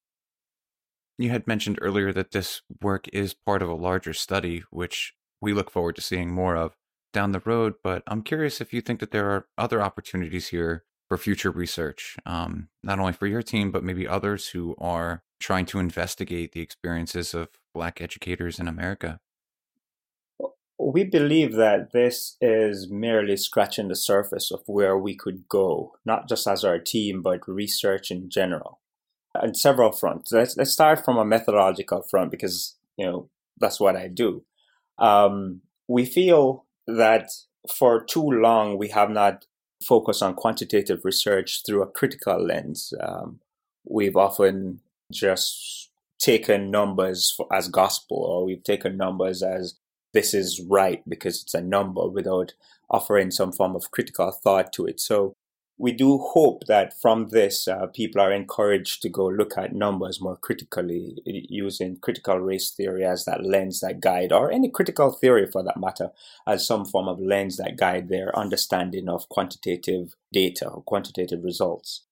You 1.18 1.30
had 1.30 1.46
mentioned 1.46 1.78
earlier 1.80 2.12
that 2.12 2.32
this 2.32 2.62
work 2.80 3.06
is 3.12 3.34
part 3.34 3.62
of 3.62 3.68
a 3.68 3.74
larger 3.74 4.12
study, 4.12 4.64
which 4.70 5.14
we 5.40 5.52
look 5.52 5.70
forward 5.70 5.96
to 5.96 6.02
seeing 6.02 6.32
more 6.32 6.56
of 6.56 6.76
down 7.12 7.32
the 7.32 7.42
road. 7.44 7.74
But 7.84 8.02
I'm 8.06 8.22
curious 8.22 8.60
if 8.60 8.72
you 8.72 8.80
think 8.80 9.00
that 9.00 9.10
there 9.10 9.30
are 9.30 9.46
other 9.58 9.82
opportunities 9.82 10.48
here 10.48 10.84
for 11.08 11.18
future 11.18 11.50
research, 11.50 12.16
um, 12.24 12.68
not 12.82 12.98
only 12.98 13.12
for 13.12 13.26
your 13.26 13.42
team, 13.42 13.70
but 13.70 13.84
maybe 13.84 14.08
others 14.08 14.48
who 14.48 14.74
are 14.78 15.22
trying 15.40 15.66
to 15.66 15.78
investigate 15.78 16.52
the 16.52 16.60
experiences 16.60 17.34
of 17.34 17.48
Black 17.74 18.00
educators 18.00 18.58
in 18.58 18.68
America? 18.68 19.20
We 20.92 21.04
believe 21.04 21.54
that 21.54 21.92
this 21.92 22.36
is 22.42 22.90
merely 22.90 23.38
scratching 23.38 23.88
the 23.88 23.96
surface 23.96 24.50
of 24.50 24.60
where 24.66 24.98
we 24.98 25.14
could 25.14 25.48
go, 25.48 25.94
not 26.04 26.28
just 26.28 26.46
as 26.46 26.64
our 26.64 26.78
team, 26.78 27.22
but 27.22 27.48
research 27.48 28.10
in 28.10 28.28
general. 28.28 28.78
On 29.34 29.54
several 29.54 29.92
fronts. 29.92 30.32
Let's, 30.32 30.54
let's 30.58 30.72
start 30.72 31.02
from 31.02 31.16
a 31.16 31.24
methodological 31.24 32.02
front 32.02 32.30
because, 32.30 32.76
you 32.98 33.06
know, 33.06 33.30
that's 33.58 33.80
what 33.80 33.96
I 33.96 34.08
do. 34.08 34.44
Um, 34.98 35.62
we 35.88 36.04
feel 36.04 36.66
that 36.86 37.30
for 37.74 38.04
too 38.04 38.28
long 38.30 38.76
we 38.76 38.88
have 38.88 39.08
not 39.08 39.46
focused 39.82 40.22
on 40.22 40.34
quantitative 40.34 41.06
research 41.06 41.62
through 41.64 41.82
a 41.82 41.90
critical 41.90 42.38
lens. 42.38 42.92
Um, 43.00 43.40
we've 43.88 44.16
often 44.16 44.80
just 45.10 45.88
taken 46.18 46.70
numbers 46.70 47.32
for, 47.34 47.46
as 47.50 47.68
gospel, 47.68 48.18
or 48.18 48.44
we've 48.44 48.62
taken 48.62 48.98
numbers 48.98 49.42
as 49.42 49.76
this 50.12 50.34
is 50.34 50.60
right 50.68 51.02
because 51.08 51.42
it's 51.42 51.54
a 51.54 51.60
number 51.60 52.08
without 52.08 52.52
offering 52.90 53.30
some 53.30 53.52
form 53.52 53.74
of 53.74 53.90
critical 53.90 54.30
thought 54.30 54.72
to 54.74 54.86
it. 54.86 55.00
So 55.00 55.34
we 55.78 55.90
do 55.90 56.18
hope 56.18 56.66
that 56.66 57.00
from 57.00 57.30
this, 57.30 57.66
uh, 57.66 57.86
people 57.86 58.20
are 58.20 58.32
encouraged 58.32 59.02
to 59.02 59.08
go 59.08 59.26
look 59.26 59.56
at 59.56 59.74
numbers 59.74 60.20
more 60.20 60.36
critically, 60.36 61.16
using 61.24 61.96
critical 61.96 62.38
race 62.38 62.70
theory 62.70 63.04
as 63.04 63.24
that 63.24 63.44
lens 63.44 63.80
that 63.80 64.00
guide, 64.00 64.32
or 64.32 64.52
any 64.52 64.68
critical 64.68 65.10
theory 65.10 65.50
for 65.50 65.62
that 65.64 65.80
matter, 65.80 66.10
as 66.46 66.66
some 66.66 66.84
form 66.84 67.08
of 67.08 67.18
lens 67.18 67.56
that 67.56 67.76
guide 67.76 68.08
their 68.08 68.36
understanding 68.38 69.08
of 69.08 69.28
quantitative 69.28 70.14
data 70.32 70.68
or 70.68 70.82
quantitative 70.82 71.42
results. 71.42 72.02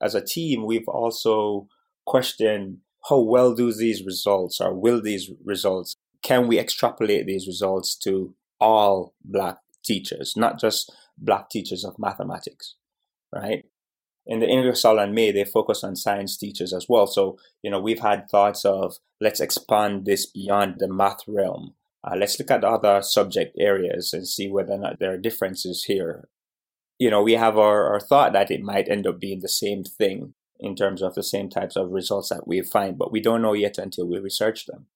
As 0.00 0.14
a 0.14 0.24
team, 0.24 0.64
we've 0.64 0.88
also 0.88 1.68
questioned 2.04 2.78
how 3.08 3.18
well 3.18 3.54
do 3.54 3.72
these 3.72 4.04
results, 4.04 4.60
or 4.60 4.74
will 4.74 5.00
these 5.00 5.30
results, 5.44 5.96
can 6.22 6.46
we 6.46 6.58
extrapolate 6.58 7.26
these 7.26 7.46
results 7.46 7.96
to 7.96 8.34
all 8.60 9.14
Black 9.24 9.58
teachers, 9.84 10.34
not 10.36 10.60
just 10.60 10.92
Black 11.18 11.50
teachers 11.50 11.84
of 11.84 11.98
mathematics? 11.98 12.74
right? 13.32 13.64
In 14.26 14.40
the 14.40 14.48
Ingersoll 14.48 14.98
and 14.98 15.14
May, 15.14 15.32
they 15.32 15.44
focus 15.44 15.82
on 15.82 15.96
science 15.96 16.36
teachers 16.36 16.72
as 16.72 16.86
well. 16.88 17.06
So, 17.06 17.38
you 17.62 17.70
know, 17.70 17.80
we've 17.80 18.00
had 18.00 18.28
thoughts 18.28 18.64
of 18.64 18.96
let's 19.20 19.40
expand 19.40 20.04
this 20.04 20.26
beyond 20.26 20.76
the 20.78 20.88
math 20.88 21.20
realm. 21.26 21.74
Uh, 22.04 22.16
let's 22.16 22.38
look 22.38 22.50
at 22.50 22.64
other 22.64 23.02
subject 23.02 23.56
areas 23.58 24.12
and 24.12 24.26
see 24.26 24.48
whether 24.48 24.72
or 24.72 24.78
not 24.78 24.98
there 24.98 25.12
are 25.12 25.18
differences 25.18 25.84
here. 25.84 26.28
You 26.98 27.10
know, 27.10 27.22
we 27.22 27.32
have 27.34 27.58
our, 27.58 27.92
our 27.92 28.00
thought 28.00 28.32
that 28.34 28.50
it 28.50 28.62
might 28.62 28.88
end 28.88 29.06
up 29.06 29.20
being 29.20 29.40
the 29.40 29.48
same 29.48 29.84
thing 29.84 30.34
in 30.58 30.76
terms 30.76 31.02
of 31.02 31.14
the 31.14 31.22
same 31.22 31.48
types 31.48 31.76
of 31.76 31.90
results 31.90 32.28
that 32.28 32.46
we 32.46 32.60
find, 32.62 32.98
but 32.98 33.10
we 33.10 33.20
don't 33.20 33.42
know 33.42 33.54
yet 33.54 33.78
until 33.78 34.06
we 34.06 34.18
research 34.18 34.66
them. 34.66 34.86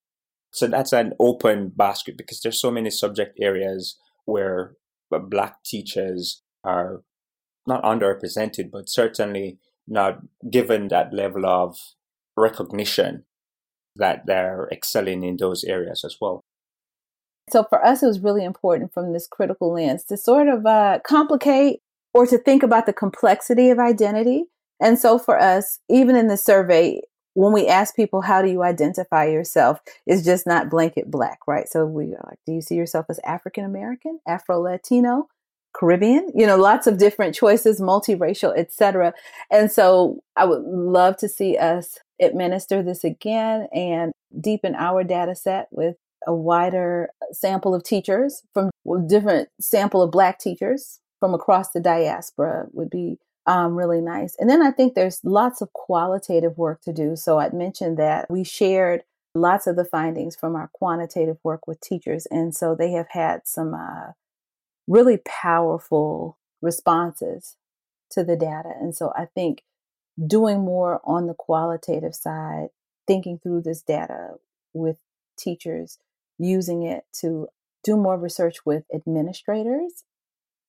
So 0.55 0.69
that's 0.69 0.93
an 0.93 1.15
open 1.19 1.73
basket 1.75 2.17
because 2.17 2.41
there's 2.41 2.61
so 2.61 2.71
many 2.71 2.89
subject 2.89 3.39
areas 3.41 3.99
where 4.25 4.77
black 5.11 5.65
teachers 5.65 6.43
are 6.63 7.03
not 7.67 7.83
underrepresented, 7.83 8.71
but 8.71 8.89
certainly 8.89 9.59
not 9.89 10.21
given 10.49 10.89
that 10.89 11.13
level 11.13 11.45
of 11.45 11.77
recognition 12.37 13.25
that 13.97 14.27
they're 14.27 14.69
excelling 14.71 15.25
in 15.25 15.37
those 15.39 15.65
areas 15.65 16.05
as 16.05 16.19
well. 16.21 16.41
So 17.51 17.65
for 17.65 17.85
us, 17.85 18.03
it 18.03 18.07
was 18.07 18.21
really 18.21 18.45
important 18.45 18.95
from 18.95 19.13
this 19.13 19.27
critical 19.27 19.73
lens 19.73 20.05
to 20.05 20.17
sort 20.17 20.49
of 20.49 20.65
uh, 20.65 21.01
complicate 21.05 21.81
or 22.13 22.27
to 22.27 22.39
think 22.39 22.63
about 22.63 22.87
the 22.87 22.93
complexity 22.93 23.71
of 23.71 23.81
identity. 23.81 24.45
And 24.81 24.99
so 24.99 25.19
for 25.19 25.39
us, 25.39 25.81
even 25.89 26.15
in 26.15 26.29
the 26.29 26.37
survey, 26.37 27.01
when 27.35 27.53
we 27.53 27.67
ask 27.67 27.95
people, 27.95 28.23
how 28.23 28.43
do 28.43 28.49
you 28.49 28.63
identify 28.63 29.27
yourself? 29.27 29.81
It's 30.07 30.25
just 30.25 30.47
not 30.47 30.71
blanket 30.71 31.11
black, 31.11 31.41
right? 31.47 31.69
So 31.69 31.85
we 31.85 32.15
are 32.15 32.25
like, 32.27 32.39
do 32.47 32.53
you 32.53 32.63
see 32.63 32.77
yourself 32.77 33.07
as 33.09 33.21
African 33.25 33.65
American, 33.65 34.21
Afro 34.27 34.61
Latino? 34.61 35.29
Caribbean, 35.75 36.31
you 36.37 36.47
know, 36.47 36.57
lots 36.57 36.87
of 36.87 36.99
different 36.99 37.35
choices, 37.35 37.81
multiracial, 37.81 38.57
etc. 38.57 39.13
And 39.51 39.73
so 39.73 40.23
I 40.37 40.45
would 40.45 40.63
love 40.63 41.17
to 41.17 41.29
see 41.29 41.59
us 41.59 41.99
administer 42.23 42.81
this 42.81 43.03
again 43.03 43.67
and 43.73 44.13
deepen 44.41 44.77
our 44.77 45.03
data 45.03 45.35
set 45.35 45.67
with 45.73 45.97
a 46.29 46.35
wider 46.35 47.11
sample 47.33 47.75
of 47.75 47.83
teachers 47.83 48.43
from 48.53 48.71
different 49.09 49.49
sample 49.61 50.01
of 50.01 50.13
black 50.13 50.39
teachers 50.39 51.01
from 51.19 51.35
across 51.35 51.71
the 51.71 51.81
diaspora 51.81 52.67
would 52.73 52.89
be 52.89 53.19
um, 53.47 53.77
really 53.77 54.01
nice. 54.01 54.37
And 54.39 54.49
then 54.49 54.63
I 54.63 54.71
think 54.71 54.95
there's 54.95 55.21
lots 55.25 55.61
of 55.61 55.73
qualitative 55.73 56.57
work 56.57 56.81
to 56.83 56.93
do. 56.93 57.17
So 57.17 57.39
I'd 57.39 57.53
mentioned 57.53 57.99
that 57.99 58.31
we 58.31 58.45
shared 58.45 59.03
lots 59.35 59.67
of 59.67 59.77
the 59.77 59.85
findings 59.85 60.37
from 60.37 60.57
our 60.57 60.71
quantitative 60.73 61.39
work 61.43 61.67
with 61.67 61.81
teachers. 61.81 62.27
And 62.31 62.55
so 62.55 62.75
they 62.75 62.93
have 62.93 63.09
had 63.11 63.43
some 63.45 63.75
uh, 63.75 64.13
really 64.87 65.19
powerful 65.19 66.39
responses 66.63 67.57
to 68.11 68.25
the 68.25 68.37
data. 68.37 68.73
And 68.81 68.95
so 68.95 69.13
I 69.17 69.27
think 69.27 69.63
doing 70.25 70.61
more 70.61 71.01
on 71.05 71.27
the 71.27 71.35
qualitative 71.35 72.15
side, 72.15 72.69
thinking 73.07 73.39
through 73.39 73.63
this 73.63 73.83
data 73.83 74.35
with 74.73 74.99
teachers, 75.37 75.99
using 76.39 76.83
it 76.83 77.05
to 77.21 77.49
do 77.83 77.97
more 77.97 78.19
research 78.19 78.65
with 78.65 78.85
administrators. 78.95 80.05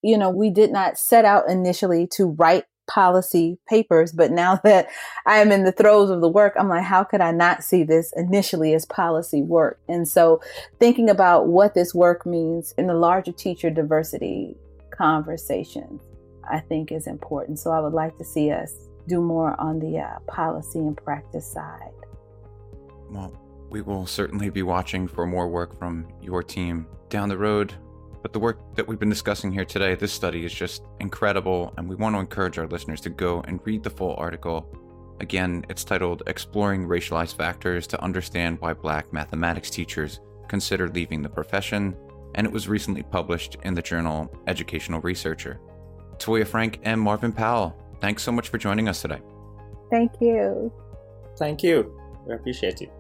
You 0.06 0.18
know, 0.18 0.30
we 0.30 0.50
did 0.50 0.72
not 0.72 0.98
set 0.98 1.26
out 1.26 1.50
initially 1.50 2.08
to 2.14 2.28
write 2.28 2.66
policy 2.88 3.58
papers. 3.68 4.12
But 4.12 4.32
now 4.32 4.56
that 4.64 4.88
I 5.26 5.38
am 5.38 5.52
in 5.52 5.64
the 5.64 5.72
throes 5.72 6.10
of 6.10 6.22
the 6.22 6.30
work, 6.30 6.54
I'm 6.58 6.70
like, 6.70 6.84
how 6.84 7.04
could 7.04 7.22
I 7.22 7.32
not 7.32 7.64
see 7.64 7.84
this 7.84 8.14
initially 8.16 8.74
as 8.74 8.86
policy 8.86 9.42
work? 9.42 9.80
And 9.88 10.08
so 10.08 10.42
thinking 10.80 11.10
about 11.10 11.48
what 11.48 11.74
this 11.74 11.94
work 11.94 12.26
means 12.26 12.74
in 12.78 12.88
the 12.88 12.94
larger 12.94 13.32
teacher 13.32 13.70
diversity 13.70 14.56
conversation, 14.92 16.00
I 16.50 16.60
think 16.60 16.92
is 16.92 17.08
important. 17.08 17.60
So 17.60 17.72
I 17.72 17.80
would 17.80 17.94
like 17.94 18.18
to 18.18 18.26
see 18.26 18.52
us 18.52 18.74
do 19.08 19.22
more 19.22 19.60
on 19.60 19.80
the 19.80 20.00
uh, 20.00 20.20
policy 20.28 20.80
and 20.80 20.98
practice 20.98 21.52
side. 21.52 21.92
Well, 23.10 23.34
we 23.70 23.82
will 23.82 24.06
certainly 24.06 24.50
be 24.50 24.64
watching 24.64 25.08
for 25.08 25.26
more 25.26 25.48
work 25.48 25.78
from 25.78 26.08
your 26.22 26.42
team 26.42 26.88
down 27.10 27.30
the 27.30 27.38
road. 27.38 27.74
But 28.26 28.34
the 28.34 28.40
work 28.40 28.58
that 28.74 28.88
we've 28.88 28.98
been 28.98 29.08
discussing 29.08 29.52
here 29.52 29.66
today, 29.66 29.94
this 29.94 30.12
study 30.12 30.46
is 30.46 30.52
just 30.52 30.82
incredible, 31.00 31.72
and 31.78 31.88
we 31.88 31.96
want 31.96 32.16
to 32.16 32.20
encourage 32.20 32.58
our 32.58 32.66
listeners 32.66 33.00
to 33.02 33.12
go 33.12 33.42
and 33.42 33.60
read 33.66 33.84
the 33.84 33.90
full 33.92 34.16
article. 34.18 34.68
Again, 35.20 35.64
it's 35.70 35.84
titled 35.84 36.24
Exploring 36.26 36.88
Racialized 36.88 37.36
Factors 37.36 37.86
to 37.86 38.04
Understand 38.04 38.60
Why 38.62 38.74
Black 38.74 39.14
Mathematics 39.14 39.70
Teachers 39.70 40.22
consider 40.48 40.90
leaving 40.90 41.22
the 41.22 41.30
profession, 41.30 41.96
and 42.34 42.48
it 42.48 42.52
was 42.52 42.68
recently 42.68 43.04
published 43.04 43.58
in 43.62 43.76
the 43.76 43.84
journal 43.84 44.36
Educational 44.48 45.02
Researcher. 45.02 45.60
Toya 46.18 46.48
Frank 46.48 46.80
and 46.82 47.00
Marvin 47.00 47.32
Powell, 47.32 47.78
thanks 48.02 48.24
so 48.24 48.32
much 48.32 48.50
for 48.50 48.58
joining 48.58 48.90
us 48.90 49.04
today. 49.04 49.22
Thank 49.92 50.14
you. 50.20 50.74
Thank 51.38 51.62
you. 51.62 51.96
We 52.26 52.34
appreciate 52.34 52.82
it. 52.82 52.92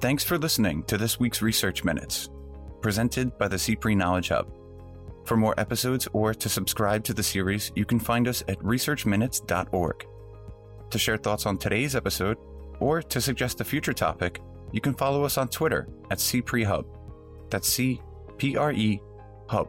Thanks 0.00 0.24
for 0.24 0.38
listening 0.38 0.82
to 0.84 0.96
this 0.96 1.20
week's 1.20 1.42
Research 1.42 1.84
Minutes, 1.84 2.30
presented 2.80 3.36
by 3.36 3.48
the 3.48 3.58
CPRE 3.58 3.94
Knowledge 3.94 4.30
Hub. 4.30 4.50
For 5.26 5.36
more 5.36 5.52
episodes 5.60 6.08
or 6.14 6.32
to 6.32 6.48
subscribe 6.48 7.04
to 7.04 7.12
the 7.12 7.22
series, 7.22 7.70
you 7.74 7.84
can 7.84 8.00
find 8.00 8.26
us 8.26 8.42
at 8.48 8.58
researchminutes.org. 8.60 10.06
To 10.88 10.98
share 10.98 11.18
thoughts 11.18 11.44
on 11.44 11.58
today's 11.58 11.94
episode 11.94 12.38
or 12.80 13.02
to 13.02 13.20
suggest 13.20 13.60
a 13.60 13.64
future 13.64 13.92
topic, 13.92 14.40
you 14.72 14.80
can 14.80 14.94
follow 14.94 15.22
us 15.22 15.36
on 15.36 15.48
Twitter 15.48 15.86
at 16.10 16.16
CPRE 16.16 16.64
Hub. 16.64 16.86
That's 17.50 17.68
C 17.68 18.00
P 18.38 18.56
R 18.56 18.72
E 18.72 19.02
Hub. 19.48 19.68